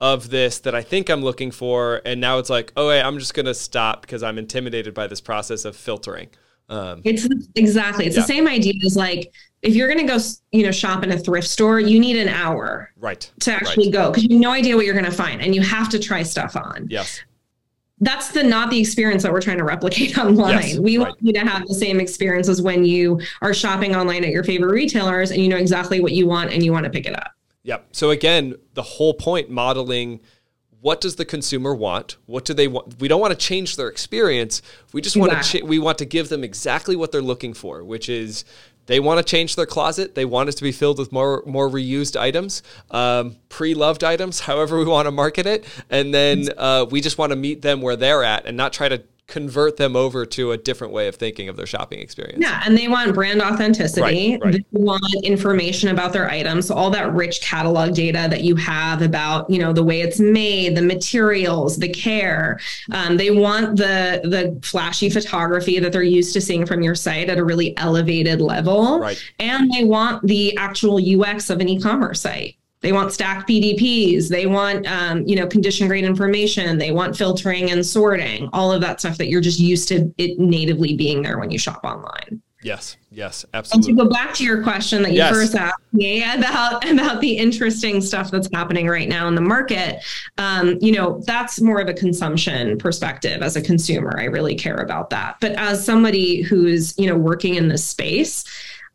of 0.00 0.30
this 0.30 0.58
that 0.60 0.74
I 0.74 0.82
think 0.82 1.08
I'm 1.08 1.22
looking 1.22 1.50
for. 1.50 2.02
And 2.04 2.20
now 2.20 2.38
it's 2.38 2.50
like, 2.50 2.72
oh 2.76 2.88
wait, 2.88 3.02
I'm 3.02 3.18
just 3.18 3.34
gonna 3.34 3.54
stop 3.54 4.02
because 4.02 4.22
I'm 4.22 4.38
intimidated 4.38 4.94
by 4.94 5.06
this 5.06 5.20
process 5.20 5.64
of 5.64 5.76
filtering. 5.76 6.28
Um, 6.70 7.00
it's 7.04 7.26
exactly 7.54 8.04
it's 8.06 8.16
yeah. 8.16 8.22
the 8.22 8.28
same 8.28 8.46
idea 8.46 8.74
as 8.84 8.94
like 8.94 9.32
if 9.62 9.74
you're 9.74 9.88
going 9.88 10.06
to 10.06 10.12
go 10.12 10.18
you 10.52 10.62
know 10.62 10.70
shop 10.70 11.02
in 11.02 11.10
a 11.12 11.18
thrift 11.18 11.48
store 11.48 11.80
you 11.80 11.98
need 11.98 12.16
an 12.16 12.28
hour 12.28 12.92
right 12.96 13.30
to 13.40 13.52
actually 13.52 13.86
right. 13.86 13.94
go 13.94 14.10
because 14.10 14.24
you 14.24 14.34
have 14.34 14.40
no 14.40 14.50
idea 14.50 14.76
what 14.76 14.84
you're 14.84 14.94
going 14.94 15.04
to 15.04 15.10
find 15.10 15.40
and 15.40 15.54
you 15.54 15.62
have 15.62 15.88
to 15.88 15.98
try 15.98 16.22
stuff 16.22 16.56
on 16.56 16.86
yes 16.90 17.22
that's 18.00 18.30
the 18.30 18.42
not 18.42 18.70
the 18.70 18.78
experience 18.78 19.22
that 19.22 19.32
we're 19.32 19.40
trying 19.40 19.58
to 19.58 19.64
replicate 19.64 20.16
online. 20.20 20.50
Yes, 20.50 20.78
we 20.78 20.98
right. 20.98 21.08
want 21.08 21.18
you 21.20 21.32
to 21.32 21.40
have 21.40 21.66
the 21.66 21.74
same 21.74 22.00
experience 22.00 22.48
as 22.48 22.62
when 22.62 22.84
you 22.84 23.20
are 23.42 23.52
shopping 23.52 23.96
online 23.96 24.24
at 24.24 24.30
your 24.30 24.44
favorite 24.44 24.72
retailers 24.72 25.30
and 25.30 25.42
you 25.42 25.48
know 25.48 25.56
exactly 25.56 26.00
what 26.00 26.12
you 26.12 26.26
want 26.26 26.52
and 26.52 26.62
you 26.62 26.72
want 26.72 26.84
to 26.84 26.90
pick 26.90 27.06
it 27.06 27.16
up. 27.16 27.32
Yep. 27.64 27.88
So 27.92 28.10
again, 28.10 28.54
the 28.74 28.82
whole 28.82 29.14
point 29.14 29.50
modeling 29.50 30.20
what 30.80 31.00
does 31.00 31.16
the 31.16 31.24
consumer 31.24 31.74
want? 31.74 32.16
What 32.26 32.44
do 32.44 32.54
they 32.54 32.68
want? 32.68 33.00
We 33.00 33.08
don't 33.08 33.20
want 33.20 33.32
to 33.32 33.46
change 33.46 33.76
their 33.76 33.88
experience. 33.88 34.62
We 34.92 35.00
just 35.00 35.16
want 35.16 35.32
exactly. 35.32 35.60
to 35.60 35.64
cha- 35.64 35.68
we 35.68 35.78
want 35.78 35.98
to 35.98 36.04
give 36.04 36.28
them 36.28 36.44
exactly 36.44 36.96
what 36.96 37.12
they're 37.12 37.22
looking 37.22 37.54
for, 37.54 37.82
which 37.82 38.08
is 38.08 38.44
they 38.86 39.00
want 39.00 39.18
to 39.18 39.24
change 39.24 39.56
their 39.56 39.66
closet. 39.66 40.14
They 40.14 40.24
want 40.24 40.48
it 40.48 40.52
to 40.52 40.62
be 40.62 40.72
filled 40.72 40.98
with 40.98 41.12
more 41.12 41.42
more 41.46 41.68
reused 41.68 42.18
items, 42.18 42.62
um, 42.90 43.36
pre-loved 43.48 44.04
items, 44.04 44.40
however 44.48 44.78
we 44.78 44.84
want 44.84 45.06
to 45.06 45.12
market 45.12 45.46
it, 45.46 45.64
and 45.90 46.14
then 46.14 46.48
uh, 46.56 46.86
we 46.90 47.00
just 47.00 47.18
want 47.18 47.30
to 47.30 47.36
meet 47.36 47.62
them 47.62 47.80
where 47.80 47.96
they're 47.96 48.24
at 48.24 48.46
and 48.46 48.56
not 48.56 48.72
try 48.72 48.88
to 48.88 49.02
convert 49.28 49.76
them 49.76 49.94
over 49.94 50.24
to 50.24 50.52
a 50.52 50.56
different 50.56 50.90
way 50.92 51.06
of 51.06 51.14
thinking 51.14 51.50
of 51.50 51.56
their 51.56 51.66
shopping 51.66 52.00
experience. 52.00 52.38
Yeah, 52.40 52.62
and 52.64 52.76
they 52.76 52.88
want 52.88 53.14
brand 53.14 53.42
authenticity. 53.42 54.32
Right, 54.32 54.42
right. 54.42 54.66
They 54.72 54.80
want 54.80 55.02
information 55.22 55.90
about 55.90 56.14
their 56.14 56.30
items. 56.30 56.66
So 56.66 56.74
all 56.74 56.90
that 56.90 57.12
rich 57.12 57.42
catalog 57.42 57.94
data 57.94 58.26
that 58.30 58.42
you 58.42 58.56
have 58.56 59.02
about, 59.02 59.48
you 59.50 59.58
know, 59.58 59.74
the 59.74 59.84
way 59.84 60.00
it's 60.00 60.18
made, 60.18 60.76
the 60.76 60.82
materials, 60.82 61.76
the 61.76 61.90
care. 61.90 62.58
Um, 62.92 63.18
they 63.18 63.30
want 63.30 63.76
the 63.76 64.22
the 64.24 64.58
flashy 64.66 65.10
photography 65.10 65.78
that 65.78 65.92
they're 65.92 66.02
used 66.02 66.32
to 66.32 66.40
seeing 66.40 66.64
from 66.64 66.82
your 66.82 66.94
site 66.94 67.28
at 67.28 67.38
a 67.38 67.44
really 67.44 67.76
elevated 67.76 68.40
level. 68.40 68.98
Right. 68.98 69.22
And 69.38 69.70
they 69.72 69.84
want 69.84 70.26
the 70.26 70.56
actual 70.56 70.98
UX 70.98 71.50
of 71.50 71.60
an 71.60 71.68
e-commerce 71.68 72.22
site. 72.22 72.57
They 72.80 72.92
want 72.92 73.12
stacked 73.12 73.48
PDPs. 73.48 74.28
They 74.28 74.46
want, 74.46 74.86
um, 74.86 75.26
you 75.26 75.36
know, 75.36 75.46
condition 75.46 75.88
grade 75.88 76.04
information. 76.04 76.78
They 76.78 76.92
want 76.92 77.16
filtering 77.16 77.70
and 77.70 77.84
sorting. 77.84 78.48
All 78.52 78.72
of 78.72 78.80
that 78.82 79.00
stuff 79.00 79.18
that 79.18 79.28
you're 79.28 79.40
just 79.40 79.58
used 79.58 79.88
to 79.88 80.12
it 80.18 80.38
natively 80.38 80.94
being 80.94 81.22
there 81.22 81.38
when 81.38 81.50
you 81.50 81.58
shop 81.58 81.80
online. 81.84 82.40
Yes, 82.62 82.96
yes, 83.12 83.46
absolutely. 83.54 83.90
And 83.92 83.98
to 83.98 84.04
go 84.04 84.10
back 84.10 84.34
to 84.34 84.44
your 84.44 84.64
question 84.64 85.02
that 85.02 85.10
you 85.10 85.18
yes. 85.18 85.32
first 85.32 85.54
asked 85.54 85.80
me 85.92 86.24
about 86.24 86.88
about 86.90 87.20
the 87.20 87.36
interesting 87.36 88.00
stuff 88.00 88.32
that's 88.32 88.48
happening 88.52 88.88
right 88.88 89.08
now 89.08 89.28
in 89.28 89.36
the 89.36 89.40
market, 89.40 90.02
um, 90.38 90.76
you 90.80 90.90
know, 90.90 91.22
that's 91.24 91.60
more 91.60 91.80
of 91.80 91.88
a 91.88 91.94
consumption 91.94 92.76
perspective. 92.76 93.42
As 93.42 93.54
a 93.54 93.62
consumer, 93.62 94.12
I 94.18 94.24
really 94.24 94.56
care 94.56 94.78
about 94.78 95.10
that. 95.10 95.36
But 95.40 95.52
as 95.52 95.84
somebody 95.84 96.42
who's 96.42 96.98
you 96.98 97.08
know 97.08 97.16
working 97.16 97.54
in 97.54 97.68
this 97.68 97.86
space, 97.86 98.44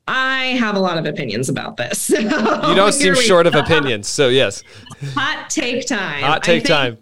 I 0.08 0.46
have 0.60 0.76
a 0.76 0.80
lot 0.80 0.98
of 0.98 1.06
opinions 1.06 1.50
about 1.50 1.78
this. 1.78 2.10
you 2.10 2.30
don't 2.30 2.92
seem 2.92 3.16
short 3.16 3.46
go. 3.46 3.50
of 3.50 3.56
opinions. 3.56 4.08
So, 4.08 4.28
yes. 4.28 4.64
Hot 5.16 5.50
take 5.50 5.88
time. 5.88 6.24
Hot 6.24 6.44
take 6.44 6.64
think, 6.64 6.68
time. 6.68 6.98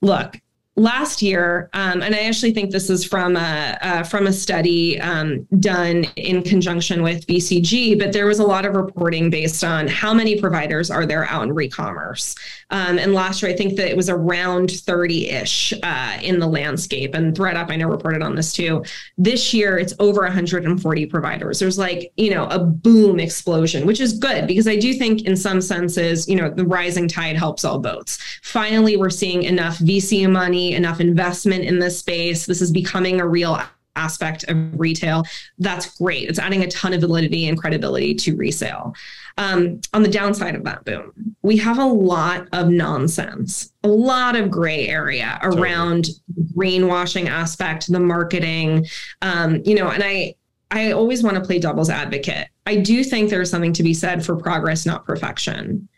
Look, 0.00 0.36
last 0.76 1.22
year, 1.22 1.70
um, 1.72 2.02
and 2.02 2.14
I 2.14 2.20
actually 2.24 2.52
think 2.52 2.70
this 2.70 2.90
is 2.90 3.04
from 3.04 3.36
a 3.36 3.78
uh, 3.80 4.02
from 4.02 4.26
a 4.26 4.32
study 4.32 5.00
um, 5.00 5.46
done 5.60 6.04
in 6.16 6.42
conjunction 6.42 7.02
with 7.02 7.26
BCG, 7.26 7.98
but 7.98 8.12
there 8.12 8.26
was 8.26 8.38
a 8.38 8.44
lot 8.44 8.66
of 8.66 8.74
reporting 8.74 9.30
based 9.30 9.62
on 9.62 9.86
how 9.86 10.12
many 10.12 10.40
providers 10.40 10.90
are 10.90 11.06
there 11.06 11.28
out 11.30 11.44
in 11.44 11.54
re-commerce. 11.54 12.34
Um, 12.70 12.98
and 12.98 13.14
last 13.14 13.42
year, 13.42 13.52
I 13.52 13.56
think 13.56 13.76
that 13.76 13.88
it 13.88 13.96
was 13.96 14.08
around 14.08 14.70
30 14.70 15.30
ish 15.30 15.72
uh, 15.82 16.18
in 16.22 16.40
the 16.40 16.46
landscape. 16.46 17.14
And 17.14 17.34
ThredUp, 17.34 17.70
I 17.70 17.76
know, 17.76 17.88
reported 17.88 18.22
on 18.22 18.34
this 18.34 18.52
too. 18.52 18.84
This 19.16 19.54
year, 19.54 19.78
it's 19.78 19.94
over 19.98 20.22
140 20.22 21.06
providers. 21.06 21.58
There's 21.60 21.78
like, 21.78 22.12
you 22.16 22.30
know, 22.30 22.46
a 22.46 22.58
boom 22.58 23.20
explosion, 23.20 23.86
which 23.86 24.00
is 24.00 24.14
good 24.14 24.46
because 24.46 24.66
I 24.66 24.76
do 24.76 24.94
think 24.94 25.22
in 25.22 25.36
some 25.36 25.60
senses, 25.60 26.28
you 26.28 26.36
know, 26.36 26.50
the 26.50 26.64
rising 26.64 27.06
tide 27.06 27.36
helps 27.36 27.64
all 27.64 27.78
boats. 27.78 28.18
Finally, 28.42 28.96
we're 28.96 29.10
seeing 29.10 29.44
enough 29.44 29.78
VC 29.78 30.28
money, 30.28 30.63
enough 30.72 31.00
investment 31.00 31.64
in 31.64 31.78
this 31.78 31.98
space. 31.98 32.46
This 32.46 32.62
is 32.62 32.70
becoming 32.70 33.20
a 33.20 33.26
real 33.26 33.60
aspect 33.96 34.44
of 34.48 34.78
retail. 34.78 35.24
That's 35.58 35.96
great. 35.98 36.28
It's 36.28 36.38
adding 36.38 36.62
a 36.62 36.68
ton 36.68 36.94
of 36.94 37.00
validity 37.00 37.48
and 37.48 37.58
credibility 37.58 38.14
to 38.14 38.36
resale. 38.36 38.94
Um, 39.38 39.80
on 39.92 40.02
the 40.02 40.08
downside 40.08 40.54
of 40.54 40.64
that 40.64 40.84
boom, 40.84 41.36
we 41.42 41.56
have 41.58 41.78
a 41.78 41.84
lot 41.84 42.48
of 42.52 42.68
nonsense, 42.68 43.72
a 43.82 43.88
lot 43.88 44.36
of 44.36 44.50
gray 44.50 44.88
area 44.88 45.38
around 45.42 46.06
totally. 46.06 46.52
greenwashing 46.54 47.28
aspect, 47.28 47.90
the 47.90 48.00
marketing, 48.00 48.86
um, 49.22 49.60
you 49.64 49.74
know, 49.74 49.88
and 49.88 50.02
I, 50.04 50.34
I 50.70 50.92
always 50.92 51.22
want 51.22 51.36
to 51.36 51.42
play 51.42 51.58
devil's 51.58 51.90
advocate. 51.90 52.48
I 52.66 52.76
do 52.76 53.04
think 53.04 53.30
there's 53.30 53.50
something 53.50 53.72
to 53.74 53.82
be 53.82 53.94
said 53.94 54.24
for 54.24 54.36
progress, 54.36 54.86
not 54.86 55.04
perfection 55.04 55.88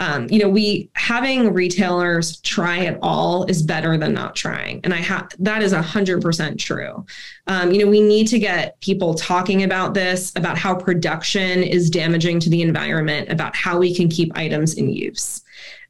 um, 0.00 0.28
you 0.28 0.40
know, 0.40 0.48
we 0.48 0.90
having 0.94 1.52
retailers 1.52 2.40
try 2.40 2.78
it 2.78 2.98
all 3.00 3.44
is 3.44 3.62
better 3.62 3.96
than 3.96 4.12
not 4.12 4.34
trying. 4.34 4.80
And 4.82 4.92
I 4.92 4.96
have 4.96 5.30
that 5.38 5.62
is 5.62 5.72
a 5.72 5.82
hundred 5.82 6.20
percent 6.20 6.58
true. 6.58 7.06
Um, 7.46 7.72
you 7.72 7.84
know, 7.84 7.90
we 7.90 8.00
need 8.00 8.26
to 8.28 8.38
get 8.40 8.80
people 8.80 9.14
talking 9.14 9.62
about 9.62 9.94
this, 9.94 10.32
about 10.34 10.58
how 10.58 10.74
production 10.74 11.62
is 11.62 11.90
damaging 11.90 12.40
to 12.40 12.50
the 12.50 12.62
environment, 12.62 13.30
about 13.30 13.54
how 13.54 13.78
we 13.78 13.94
can 13.94 14.08
keep 14.08 14.36
items 14.36 14.74
in 14.74 14.90
use. 14.90 15.43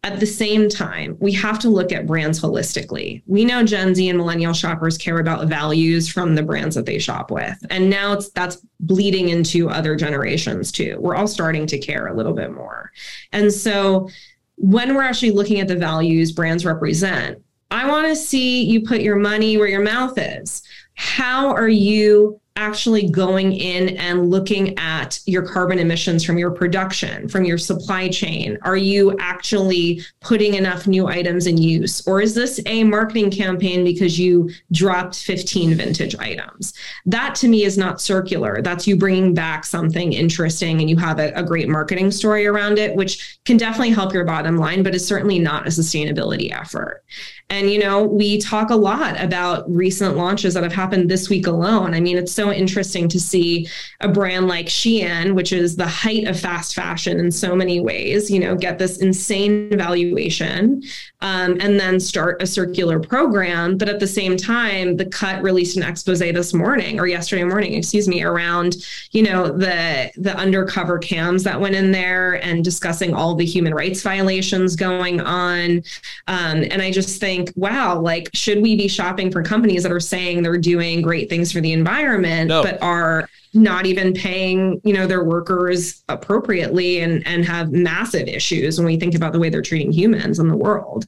At 0.05 0.21
the 0.21 0.27
same 0.27 0.69
time, 0.69 1.17
we 1.19 1.33
have 1.33 1.59
to 1.61 1.71
look 1.71 1.91
at 1.91 2.07
brands 2.07 2.39
holistically. 2.39 3.23
We 3.27 3.43
know 3.47 3.65
Gen 3.65 3.95
Z 3.95 4.07
and 4.07 4.19
millennial 4.19 4.53
shoppers 4.53 4.99
care 4.99 5.19
about 5.19 5.49
values 5.49 6.11
from 6.11 6.35
the 6.35 6.43
brands 6.43 6.77
that 6.77 6.85
they 6.85 6.99
shop 6.99 7.31
with. 7.31 7.57
And 7.71 7.89
now 7.89 8.13
it's 8.13 8.29
that's 8.29 8.59
bleeding 8.81 9.31
into 9.31 9.71
other 9.71 9.97
generations 9.97 10.71
too. 10.71 10.99
We're 11.01 11.17
all 11.17 11.27
starting 11.27 11.67
to 11.69 11.79
care 11.79 12.09
a 12.09 12.15
little 12.15 12.35
bit 12.35 12.53
more. 12.53 12.93
And 13.33 13.51
so 13.51 14.11
when 14.57 14.95
we're 14.95 15.03
actually 15.03 15.31
looking 15.31 15.61
at 15.61 15.69
the 15.69 15.77
values 15.77 16.33
brands 16.33 16.67
represent, 16.67 17.43
I 17.71 17.89
want 17.89 18.07
to 18.07 18.15
see 18.15 18.63
you 18.63 18.83
put 18.83 19.01
your 19.01 19.17
money 19.17 19.57
where 19.57 19.69
your 19.69 19.83
mouth 19.83 20.19
is. 20.19 20.63
How 20.97 21.49
are 21.49 21.67
you 21.67 22.43
actually 22.57 23.09
going 23.11 23.53
in 23.53 23.97
and 23.97 24.31
looking 24.31 24.79
at 24.79 25.19
your 25.27 25.43
carbon 25.43 25.81
emissions 25.81 26.25
from 26.25 26.39
your 26.39 26.53
production, 26.53 27.29
from 27.29 27.45
your 27.45 27.59
supply 27.59 28.09
chain? 28.09 28.57
Are 28.63 28.77
you 28.77 29.17
actually 29.19 30.03
putting 30.21 30.55
enough 30.55 30.87
new 30.87 31.09
items 31.09 31.49
in 31.49 31.59
use? 31.59 32.07
Or 32.07 32.21
is 32.21 32.33
this 32.33 32.61
a 32.67 32.85
marketing 32.85 33.33
campaign 33.33 33.83
because 33.83 34.21
you 34.21 34.51
dropped 34.71 35.17
15 35.17 35.75
vintage 35.75 36.15
items? 36.17 36.75
That 37.07 37.35
to 37.37 37.49
me 37.49 37.65
is 37.65 37.77
not 37.77 38.01
circular. 38.01 38.63
That's 38.63 38.87
you 38.87 38.97
bringing 38.97 39.35
back 39.35 39.65
something 39.65 40.13
interesting 40.13 40.81
and 40.81 40.89
you 40.89 40.97
have 40.97 41.19
a, 41.19 41.33
a 41.33 41.43
great 41.43 41.69
marketing 41.69 42.13
story 42.13 42.47
around 42.47 42.79
it, 42.79 42.95
which 42.95 43.41
can 43.45 43.57
definitely 43.57 43.91
help 43.91 44.13
your 44.13 44.25
bottom 44.25 44.59
line, 44.59 44.85
but 44.85 44.95
is 44.95 45.07
certainly 45.07 45.41
not 45.41 45.67
a 45.67 45.71
sustainability 45.71 46.53
effort. 46.53 47.03
And, 47.51 47.71
you 47.71 47.79
know, 47.79 48.05
we 48.05 48.39
talk 48.39 48.71
a 48.71 48.77
lot 48.77 49.21
about 49.21 49.71
recent 49.71 50.17
launches 50.17 50.55
that 50.55 50.63
have 50.63 50.73
happened 50.73 51.11
this 51.11 51.29
week 51.29 51.47
alone. 51.47 51.93
I 51.95 52.01
mean, 52.01 52.17
it's 52.17 52.33
so 52.33 52.44
interesting 52.53 53.09
to 53.09 53.21
see 53.21 53.69
a 54.01 54.09
brand 54.09 54.49
like 54.49 54.67
Shein, 54.67 55.35
which 55.35 55.53
is 55.53 55.77
the 55.77 55.87
height 55.87 56.27
of 56.27 56.39
fast 56.39 56.75
fashion 56.75 57.21
in 57.21 57.31
so 57.31 57.55
many 57.55 57.81
ways, 57.81 58.31
you 58.31 58.41
know, 58.41 58.57
get 58.57 58.79
this 58.79 58.99
insane 58.99 59.77
valuation 59.77 60.83
um, 61.21 61.59
and 61.61 61.79
then 61.79 62.01
start 62.01 62.43
a 62.43 62.47
circular 62.47 62.99
program. 63.01 63.79
But 63.79 63.89
at 63.89 64.01
the 64.01 64.07
same 64.07 64.37
time, 64.37 64.97
the 64.97 65.07
cut 65.07 65.43
released 65.43 65.77
an 65.77 65.83
expose 65.83 66.19
this 66.19 66.55
morning 66.55 67.01
or 67.01 67.07
yesterday 67.07 67.45
morning, 67.45 67.75
excuse 67.75 68.09
me, 68.09 68.23
around, 68.23 68.77
you 69.11 69.23
know, 69.23 69.49
the 69.49 70.11
the 70.17 70.37
undercover 70.37 70.99
cams 70.99 71.43
that 71.45 71.61
went 71.61 71.75
in 71.75 71.93
there 71.93 72.43
and 72.45 72.65
discussing 72.65 73.15
all 73.15 73.35
the 73.35 73.45
human 73.45 73.75
rights 73.75 74.03
violations 74.03 74.77
going 74.77 75.21
on. 75.21 75.83
Um, 76.29 76.65
and 76.71 76.81
I 76.81 76.91
just 76.91 77.21
think, 77.21 77.53
wow, 77.57 77.99
like, 77.99 78.31
should 78.33 78.63
we 78.63 78.77
be 78.77 78.89
shopping 78.89 79.31
for 79.31 79.43
companies 79.43 79.83
that 79.83 79.93
are 79.93 80.01
saying 80.01 80.43
they're 80.43 80.57
doing 80.57 81.03
great 81.03 81.29
things 81.29 81.53
for 81.53 81.61
the 81.61 81.73
environment, 81.73 82.34
no. 82.43 82.63
but 82.63 82.83
are 82.83 83.29
not 83.55 83.87
even 83.87 84.13
paying, 84.13 84.81
you 84.85 84.93
know, 84.93 85.07
their 85.07 85.23
workers 85.23 86.03
appropriately 86.09 87.01
and, 87.01 87.25
and 87.27 87.45
have 87.45 87.73
massive 87.73 88.27
issues 88.27 88.79
when 88.79 88.87
we 88.87 88.99
think 88.99 89.15
about 89.15 89.33
the 89.33 89.39
way 89.39 89.49
they're 89.49 89.63
treating 89.63 89.93
humans 89.93 90.39
in 90.41 90.49
the 90.49 90.57
world. 90.57 91.07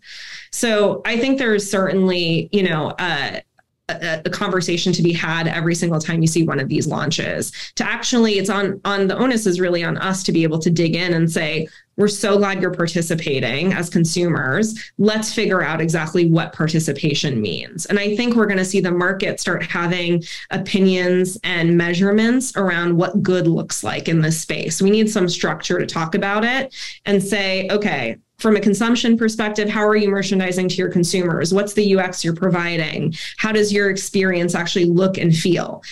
So 0.52 1.02
I 1.04 1.18
think 1.18 1.38
there's 1.38 1.68
certainly, 1.68 2.48
you 2.52 2.62
know, 2.62 2.90
uh, 2.98 3.40
a, 3.88 4.22
a, 4.24 4.30
conversation 4.30 4.92
to 4.92 5.02
be 5.02 5.12
had 5.12 5.46
every 5.46 5.74
single 5.74 6.00
time 6.00 6.20
you 6.20 6.26
see 6.26 6.42
one 6.42 6.58
of 6.58 6.68
these 6.68 6.88
launches 6.88 7.52
to 7.76 7.84
actually 7.84 8.38
it's 8.38 8.50
on 8.50 8.80
on 8.84 9.06
the 9.06 9.16
onus 9.16 9.46
is 9.46 9.60
really 9.60 9.84
on 9.84 9.96
us 9.98 10.24
to 10.24 10.32
be 10.32 10.42
able 10.42 10.58
to 10.58 10.70
dig 10.70 10.96
in 10.96 11.14
and 11.14 11.30
say 11.30 11.68
we're 11.96 12.08
so 12.08 12.36
glad 12.36 12.60
you're 12.60 12.74
participating 12.74 13.72
as 13.72 13.88
consumers. 13.88 14.92
Let's 14.98 15.32
figure 15.32 15.62
out 15.62 15.80
exactly 15.80 16.26
what 16.26 16.52
participation 16.52 17.40
means. 17.40 17.86
And 17.86 17.98
I 17.98 18.14
think 18.16 18.34
we're 18.34 18.46
going 18.46 18.58
to 18.58 18.64
see 18.64 18.80
the 18.80 18.90
market 18.90 19.40
start 19.40 19.62
having 19.62 20.22
opinions 20.50 21.38
and 21.42 21.76
measurements 21.76 22.54
around 22.56 22.96
what 22.96 23.22
good 23.22 23.46
looks 23.46 23.82
like 23.82 24.08
in 24.08 24.20
this 24.20 24.40
space. 24.40 24.82
We 24.82 24.90
need 24.90 25.10
some 25.10 25.28
structure 25.28 25.78
to 25.78 25.86
talk 25.86 26.14
about 26.14 26.44
it 26.44 26.74
and 27.06 27.22
say, 27.22 27.68
okay, 27.70 28.18
from 28.38 28.56
a 28.56 28.60
consumption 28.60 29.16
perspective, 29.16 29.68
how 29.68 29.86
are 29.86 29.96
you 29.96 30.10
merchandising 30.10 30.68
to 30.68 30.74
your 30.76 30.90
consumers? 30.90 31.54
What's 31.54 31.72
the 31.72 31.96
UX 31.96 32.22
you're 32.22 32.34
providing? 32.34 33.14
How 33.38 33.52
does 33.52 33.72
your 33.72 33.90
experience 33.90 34.54
actually 34.54 34.84
look 34.84 35.16
and 35.18 35.34
feel? 35.34 35.82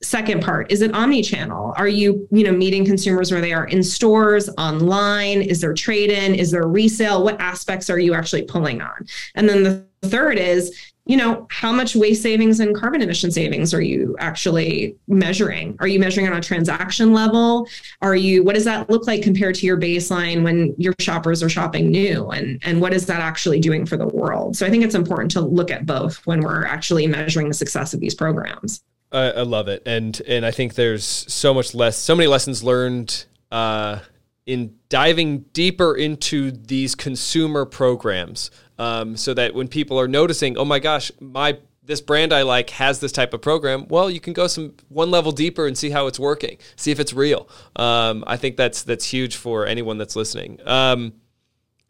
second 0.00 0.40
part 0.40 0.70
is 0.70 0.80
it 0.80 0.94
omni-channel 0.94 1.74
are 1.76 1.88
you 1.88 2.28
you 2.30 2.44
know 2.44 2.52
meeting 2.52 2.84
consumers 2.84 3.32
where 3.32 3.40
they 3.40 3.52
are 3.52 3.66
in 3.66 3.82
stores 3.82 4.48
online 4.56 5.42
is 5.42 5.60
there 5.60 5.74
trade 5.74 6.08
in 6.08 6.36
is 6.36 6.52
there 6.52 6.68
resale 6.68 7.24
what 7.24 7.40
aspects 7.40 7.90
are 7.90 7.98
you 7.98 8.14
actually 8.14 8.42
pulling 8.42 8.80
on 8.80 9.06
and 9.34 9.48
then 9.48 9.64
the 9.64 9.84
third 10.02 10.38
is 10.38 10.87
you 11.08 11.16
know 11.16 11.46
how 11.50 11.72
much 11.72 11.96
waste 11.96 12.22
savings 12.22 12.60
and 12.60 12.76
carbon 12.76 13.00
emission 13.00 13.30
savings 13.30 13.72
are 13.72 13.80
you 13.80 14.14
actually 14.20 14.94
measuring? 15.08 15.74
Are 15.80 15.88
you 15.88 15.98
measuring 15.98 16.28
on 16.28 16.34
a 16.34 16.40
transaction 16.40 17.12
level? 17.14 17.66
Are 18.02 18.14
you 18.14 18.44
what 18.44 18.54
does 18.54 18.66
that 18.66 18.88
look 18.90 19.06
like 19.06 19.22
compared 19.22 19.54
to 19.56 19.66
your 19.66 19.78
baseline 19.78 20.44
when 20.44 20.74
your 20.76 20.94
shoppers 21.00 21.42
are 21.42 21.48
shopping 21.48 21.90
new? 21.90 22.28
And 22.28 22.60
and 22.62 22.80
what 22.80 22.92
is 22.92 23.06
that 23.06 23.20
actually 23.20 23.58
doing 23.58 23.86
for 23.86 23.96
the 23.96 24.06
world? 24.06 24.56
So 24.56 24.66
i 24.66 24.70
think 24.70 24.84
it's 24.84 24.94
important 24.94 25.30
to 25.32 25.40
look 25.40 25.70
at 25.70 25.86
both 25.86 26.24
when 26.26 26.40
we're 26.40 26.66
actually 26.66 27.06
measuring 27.06 27.48
the 27.48 27.54
success 27.54 27.94
of 27.94 28.00
these 28.00 28.14
programs. 28.14 28.82
I, 29.10 29.30
I, 29.30 29.42
love 29.42 29.68
it, 29.68 29.82
and 29.86 30.20
and 30.28 30.44
I 30.44 30.50
think 30.50 30.74
there's 30.74 31.04
so 31.04 31.54
much 31.54 31.74
less, 31.74 31.96
so 31.96 32.14
many 32.14 32.26
lessons 32.26 32.62
learned 32.62 33.24
uh, 33.50 34.00
in 34.48 34.74
diving 34.88 35.40
deeper 35.52 35.94
into 35.94 36.50
these 36.50 36.94
consumer 36.94 37.66
programs, 37.66 38.50
um, 38.78 39.14
so 39.14 39.34
that 39.34 39.54
when 39.54 39.68
people 39.68 40.00
are 40.00 40.08
noticing, 40.08 40.56
oh 40.56 40.64
my 40.64 40.78
gosh, 40.78 41.12
my 41.20 41.58
this 41.84 42.00
brand 42.00 42.32
I 42.32 42.42
like 42.42 42.70
has 42.70 43.00
this 43.00 43.12
type 43.12 43.34
of 43.34 43.42
program. 43.42 43.86
Well, 43.88 44.10
you 44.10 44.20
can 44.20 44.32
go 44.32 44.46
some 44.46 44.74
one 44.88 45.10
level 45.10 45.32
deeper 45.32 45.66
and 45.66 45.76
see 45.76 45.90
how 45.90 46.06
it's 46.06 46.18
working, 46.18 46.56
see 46.76 46.90
if 46.90 46.98
it's 46.98 47.12
real. 47.12 47.46
Um, 47.76 48.24
I 48.26 48.38
think 48.38 48.56
that's 48.56 48.82
that's 48.82 49.04
huge 49.04 49.36
for 49.36 49.66
anyone 49.66 49.98
that's 49.98 50.16
listening. 50.16 50.60
Um, 50.64 51.12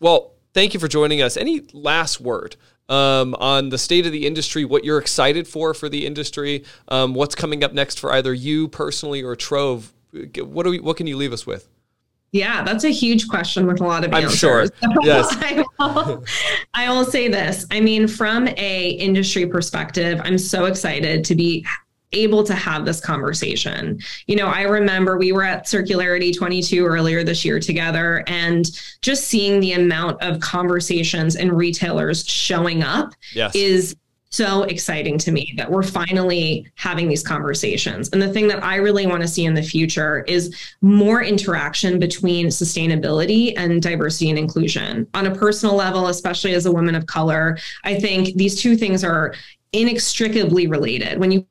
well, 0.01 0.35
thank 0.53 0.75
you 0.75 0.81
for 0.81 0.88
joining 0.88 1.23
us. 1.23 1.37
Any 1.37 1.62
last 1.73 2.21
word 2.21 2.57
um, 2.88 3.37
on 3.37 3.68
the 3.68 3.79
state 3.79 4.05
of 4.05 4.11
the 4.11 4.27
industry, 4.27 4.64
what 4.64 4.85
you're 4.85 4.99
excited 4.99 5.47
for 5.47 5.75
for 5.75 5.88
the 5.88 6.07
industry, 6.07 6.64
um, 6.88 7.14
what's 7.14 7.37
coming 7.37 7.62
up 7.62 7.73
next 7.73 8.01
for 8.01 8.12
either 8.12 8.35
you 8.35 8.66
personally 8.66 9.23
or 9.23 9.37
Trove. 9.37 9.94
What 10.12 10.64
do 10.64 10.71
we? 10.71 10.81
What 10.81 10.97
can 10.97 11.07
you 11.07 11.16
leave 11.16 11.33
us 11.33 11.47
with? 11.47 11.68
Yeah, 12.33 12.62
that's 12.62 12.85
a 12.85 12.91
huge 12.91 13.29
question 13.29 13.67
with 13.67 13.81
a 13.81 13.85
lot 13.85 14.05
of 14.05 14.12
I'm 14.12 14.25
answers. 14.25 14.38
sure. 14.38 14.67
Yes. 15.03 15.29
I, 15.41 15.64
will, 15.79 16.25
I 16.75 16.91
will 16.91 17.05
say 17.05 17.29
this. 17.29 17.67
I 17.71 17.81
mean, 17.81 18.07
from 18.07 18.49
a 18.49 18.91
industry 18.91 19.47
perspective, 19.47 20.21
I'm 20.25 20.38
so 20.38 20.67
excited 20.67 21.25
to 21.25 21.35
be 21.35 21.64
able 22.12 22.43
to 22.43 22.55
have 22.55 22.85
this 22.85 23.01
conversation. 23.01 23.99
You 24.27 24.37
know, 24.37 24.47
I 24.47 24.62
remember 24.62 25.19
we 25.19 25.33
were 25.33 25.43
at 25.43 25.67
Circularity 25.67 26.37
22 26.37 26.85
earlier 26.87 27.23
this 27.23 27.45
year 27.45 27.61
together 27.61 28.25
and 28.27 28.67
just 29.03 29.25
seeing 29.25 29.61
the 29.61 29.73
amount 29.73 30.23
of 30.23 30.41
conversations 30.41 31.37
and 31.37 31.53
retailers 31.53 32.27
showing 32.27 32.83
up 32.83 33.12
yes. 33.35 33.55
is 33.55 33.97
so 34.31 34.64
exciting 34.64 35.19
to 35.19 35.33
me 35.33 35.55
that 35.57 35.71
we're 35.71 35.83
finally 35.83 36.71
having 36.75 37.09
these 37.09 37.23
conversations. 37.23 38.11
And 38.11 38.21
the 38.21 38.33
thing 38.33 38.49
that 38.49 38.62
I 38.62 38.77
really 38.77 39.07
want 39.07 39.23
to 39.23 39.29
see 39.29 39.45
in 39.45 39.55
the 39.55 39.62
future 39.62 40.25
is 40.29 40.55
more 40.83 41.23
interaction 41.23 41.99
between 41.99 42.49
sustainability 42.49 43.55
and 43.57 43.81
diversity 43.81 44.31
and 44.31 44.38
inclusion. 44.38 45.07
On 45.14 45.27
a 45.27 45.35
personal 45.35 45.75
level, 45.75 46.09
especially 46.09 46.55
as 46.55 46.67
a 46.67 46.73
woman 46.73 46.95
of 46.95 47.07
color, 47.07 47.59
I 47.85 47.99
think 47.99 48.37
these 48.37 48.61
two 48.61 48.77
things 48.77 49.03
are 49.03 49.35
inextricably 49.73 50.67
related. 50.67 51.19
When 51.19 51.31
you 51.31 51.47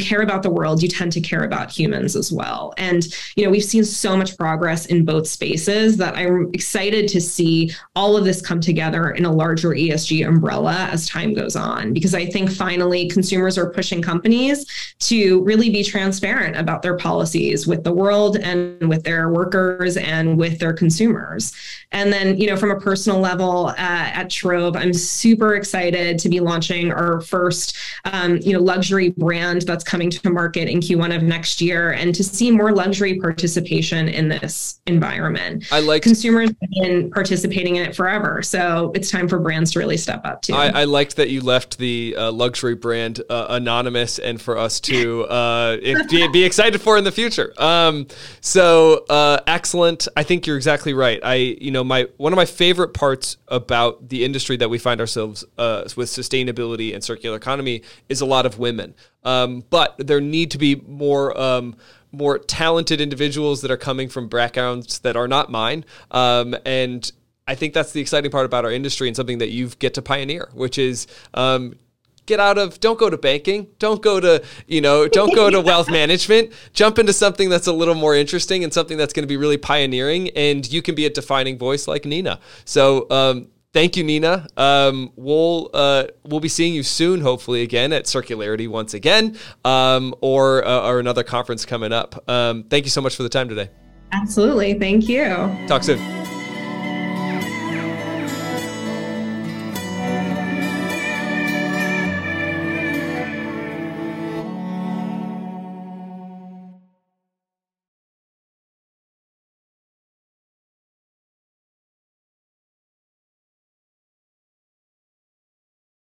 care 0.00 0.22
about 0.22 0.42
the 0.42 0.50
world, 0.50 0.82
you 0.82 0.88
tend 0.88 1.12
to 1.12 1.20
care 1.20 1.44
about 1.44 1.70
humans 1.70 2.16
as 2.16 2.32
well. 2.32 2.72
And, 2.78 3.06
you 3.36 3.44
know, 3.44 3.50
we've 3.50 3.64
seen 3.64 3.84
so 3.84 4.16
much 4.16 4.36
progress 4.38 4.86
in 4.86 5.04
both 5.04 5.26
spaces 5.26 5.96
that 5.98 6.16
I'm 6.16 6.50
excited 6.54 7.08
to 7.08 7.20
see 7.20 7.72
all 7.94 8.16
of 8.16 8.24
this 8.24 8.40
come 8.40 8.60
together 8.60 9.10
in 9.10 9.24
a 9.24 9.32
larger 9.32 9.70
ESG 9.70 10.26
umbrella 10.26 10.88
as 10.90 11.06
time 11.08 11.34
goes 11.34 11.56
on, 11.56 11.92
because 11.92 12.14
I 12.14 12.26
think 12.26 12.50
finally 12.50 13.08
consumers 13.08 13.58
are 13.58 13.70
pushing 13.70 14.00
companies 14.00 14.64
to 15.00 15.42
really 15.44 15.68
be 15.68 15.84
transparent 15.84 16.56
about 16.56 16.82
their 16.82 16.96
policies 16.96 17.66
with 17.66 17.84
the 17.84 17.92
world 17.92 18.36
and 18.38 18.88
with 18.88 19.04
their 19.04 19.30
workers 19.30 19.96
and 19.96 20.38
with 20.38 20.58
their 20.58 20.72
consumers. 20.72 21.52
And 21.92 22.12
then, 22.12 22.38
you 22.38 22.46
know, 22.46 22.56
from 22.56 22.70
a 22.70 22.80
personal 22.80 23.20
level 23.20 23.66
uh, 23.66 23.74
at 23.78 24.30
Trove, 24.30 24.76
I'm 24.76 24.94
super 24.94 25.54
excited 25.54 26.18
to 26.18 26.28
be 26.28 26.40
launching 26.40 26.90
our 26.90 27.20
first, 27.20 27.76
um, 28.06 28.38
you 28.38 28.52
know, 28.52 28.60
luxury 28.60 29.10
brand 29.10 29.62
that's 29.62 29.81
coming 29.82 30.10
to 30.10 30.30
market 30.30 30.68
in 30.68 30.80
Q1 30.80 31.14
of 31.14 31.22
next 31.22 31.60
year, 31.60 31.92
and 31.92 32.14
to 32.14 32.24
see 32.24 32.50
more 32.50 32.72
luxury 32.72 33.20
participation 33.20 34.08
in 34.08 34.28
this 34.28 34.80
environment. 34.86 35.66
I 35.70 35.80
like 35.80 36.02
consumers 36.02 36.48
have 36.48 36.70
been 36.70 37.10
participating 37.10 37.76
in 37.76 37.84
it 37.84 37.94
forever, 37.94 38.42
so 38.42 38.92
it's 38.94 39.10
time 39.10 39.28
for 39.28 39.38
brands 39.38 39.72
to 39.72 39.78
really 39.78 39.98
step 39.98 40.22
up 40.24 40.42
too. 40.42 40.54
I, 40.54 40.68
I 40.68 40.84
liked 40.84 41.16
that 41.16 41.28
you 41.28 41.42
left 41.42 41.76
the 41.76 42.14
uh, 42.16 42.32
luxury 42.32 42.74
brand 42.74 43.20
uh, 43.28 43.46
anonymous, 43.50 44.18
and 44.18 44.40
for 44.40 44.56
us 44.56 44.80
to 44.80 45.24
uh, 45.24 45.76
be, 46.08 46.28
be, 46.28 46.42
excited 46.44 46.80
for 46.80 46.96
in 46.96 47.04
the 47.04 47.12
future. 47.12 47.52
Um, 47.58 48.06
so 48.40 49.04
uh, 49.10 49.40
excellent. 49.46 50.08
I 50.16 50.22
think 50.22 50.46
you're 50.46 50.56
exactly 50.56 50.94
right. 50.94 51.20
I, 51.22 51.34
you 51.34 51.70
know 51.70 51.82
know, 51.82 51.88
my 51.88 52.08
one 52.16 52.32
of 52.32 52.36
my 52.36 52.44
favorite 52.44 52.94
parts 52.94 53.36
about 53.48 54.08
the 54.08 54.24
industry 54.24 54.56
that 54.56 54.70
we 54.70 54.78
find 54.78 55.00
ourselves 55.00 55.44
uh, 55.58 55.84
with 55.96 56.08
sustainability 56.08 56.94
and 56.94 57.02
circular 57.02 57.36
economy 57.36 57.82
is 58.08 58.20
a 58.20 58.26
lot 58.26 58.46
of 58.46 58.58
women. 58.58 58.94
Um, 59.24 59.62
but 59.72 59.96
there 59.98 60.20
need 60.20 60.52
to 60.52 60.58
be 60.58 60.76
more. 60.86 61.38
Um, 61.38 61.74
more 62.14 62.38
talented 62.38 63.00
individuals 63.00 63.62
that 63.62 63.70
are 63.70 63.76
coming 63.78 64.06
from 64.06 64.28
backgrounds 64.28 64.98
that 64.98 65.16
are 65.16 65.26
not 65.26 65.50
mine. 65.50 65.82
Um, 66.10 66.54
and 66.66 67.10
I 67.48 67.54
think 67.54 67.72
that's 67.72 67.92
the 67.92 68.02
exciting 68.02 68.30
part 68.30 68.44
about 68.44 68.66
our 68.66 68.70
industry 68.70 69.08
and 69.08 69.16
something 69.16 69.38
that 69.38 69.48
you 69.48 69.68
get 69.78 69.94
to 69.94 70.02
pioneer, 70.02 70.50
which 70.52 70.76
is 70.76 71.06
um, 71.32 71.78
get 72.26 72.38
out 72.38 72.58
of 72.58 72.78
don't 72.80 72.98
go 72.98 73.10
to 73.10 73.18
banking 73.18 73.66
don't 73.78 74.00
go 74.00 74.20
to 74.20 74.42
you 74.66 74.80
know 74.80 75.08
don't 75.08 75.34
go 75.34 75.50
to 75.50 75.60
wealth 75.60 75.90
management 76.00 76.52
jump 76.72 76.98
into 76.98 77.12
something 77.12 77.48
that's 77.48 77.66
a 77.66 77.72
little 77.72 77.94
more 77.94 78.14
interesting 78.14 78.62
and 78.62 78.72
something 78.72 78.96
that's 78.96 79.12
going 79.12 79.24
to 79.24 79.28
be 79.28 79.36
really 79.36 79.56
pioneering 79.56 80.30
and 80.30 80.72
you 80.72 80.80
can 80.80 80.94
be 80.94 81.04
a 81.04 81.10
defining 81.10 81.58
voice 81.58 81.88
like 81.88 82.04
nina 82.04 82.38
so 82.64 83.06
um, 83.10 83.48
thank 83.72 83.96
you 83.96 84.04
nina. 84.04 84.46
Um, 84.56 85.12
we'll 85.16 85.70
uh, 85.74 86.04
we'll 86.24 86.40
be 86.40 86.48
seeing 86.48 86.74
you 86.74 86.82
soon 86.82 87.20
hopefully 87.20 87.62
again 87.62 87.92
at 87.92 88.04
circularity 88.04 88.68
once 88.68 88.94
again 88.94 89.36
um, 89.64 90.14
or 90.20 90.64
uh, 90.66 90.88
or 90.88 90.98
another 90.98 91.22
conference 91.22 91.64
coming 91.64 91.92
up. 91.92 92.22
Um, 92.28 92.64
thank 92.64 92.84
you 92.84 92.90
so 92.90 93.00
much 93.00 93.16
for 93.16 93.22
the 93.22 93.28
time 93.28 93.48
today. 93.48 93.70
Absolutely. 94.12 94.78
Thank 94.78 95.08
you. 95.08 95.24
Talk 95.66 95.82
soon 95.82 96.21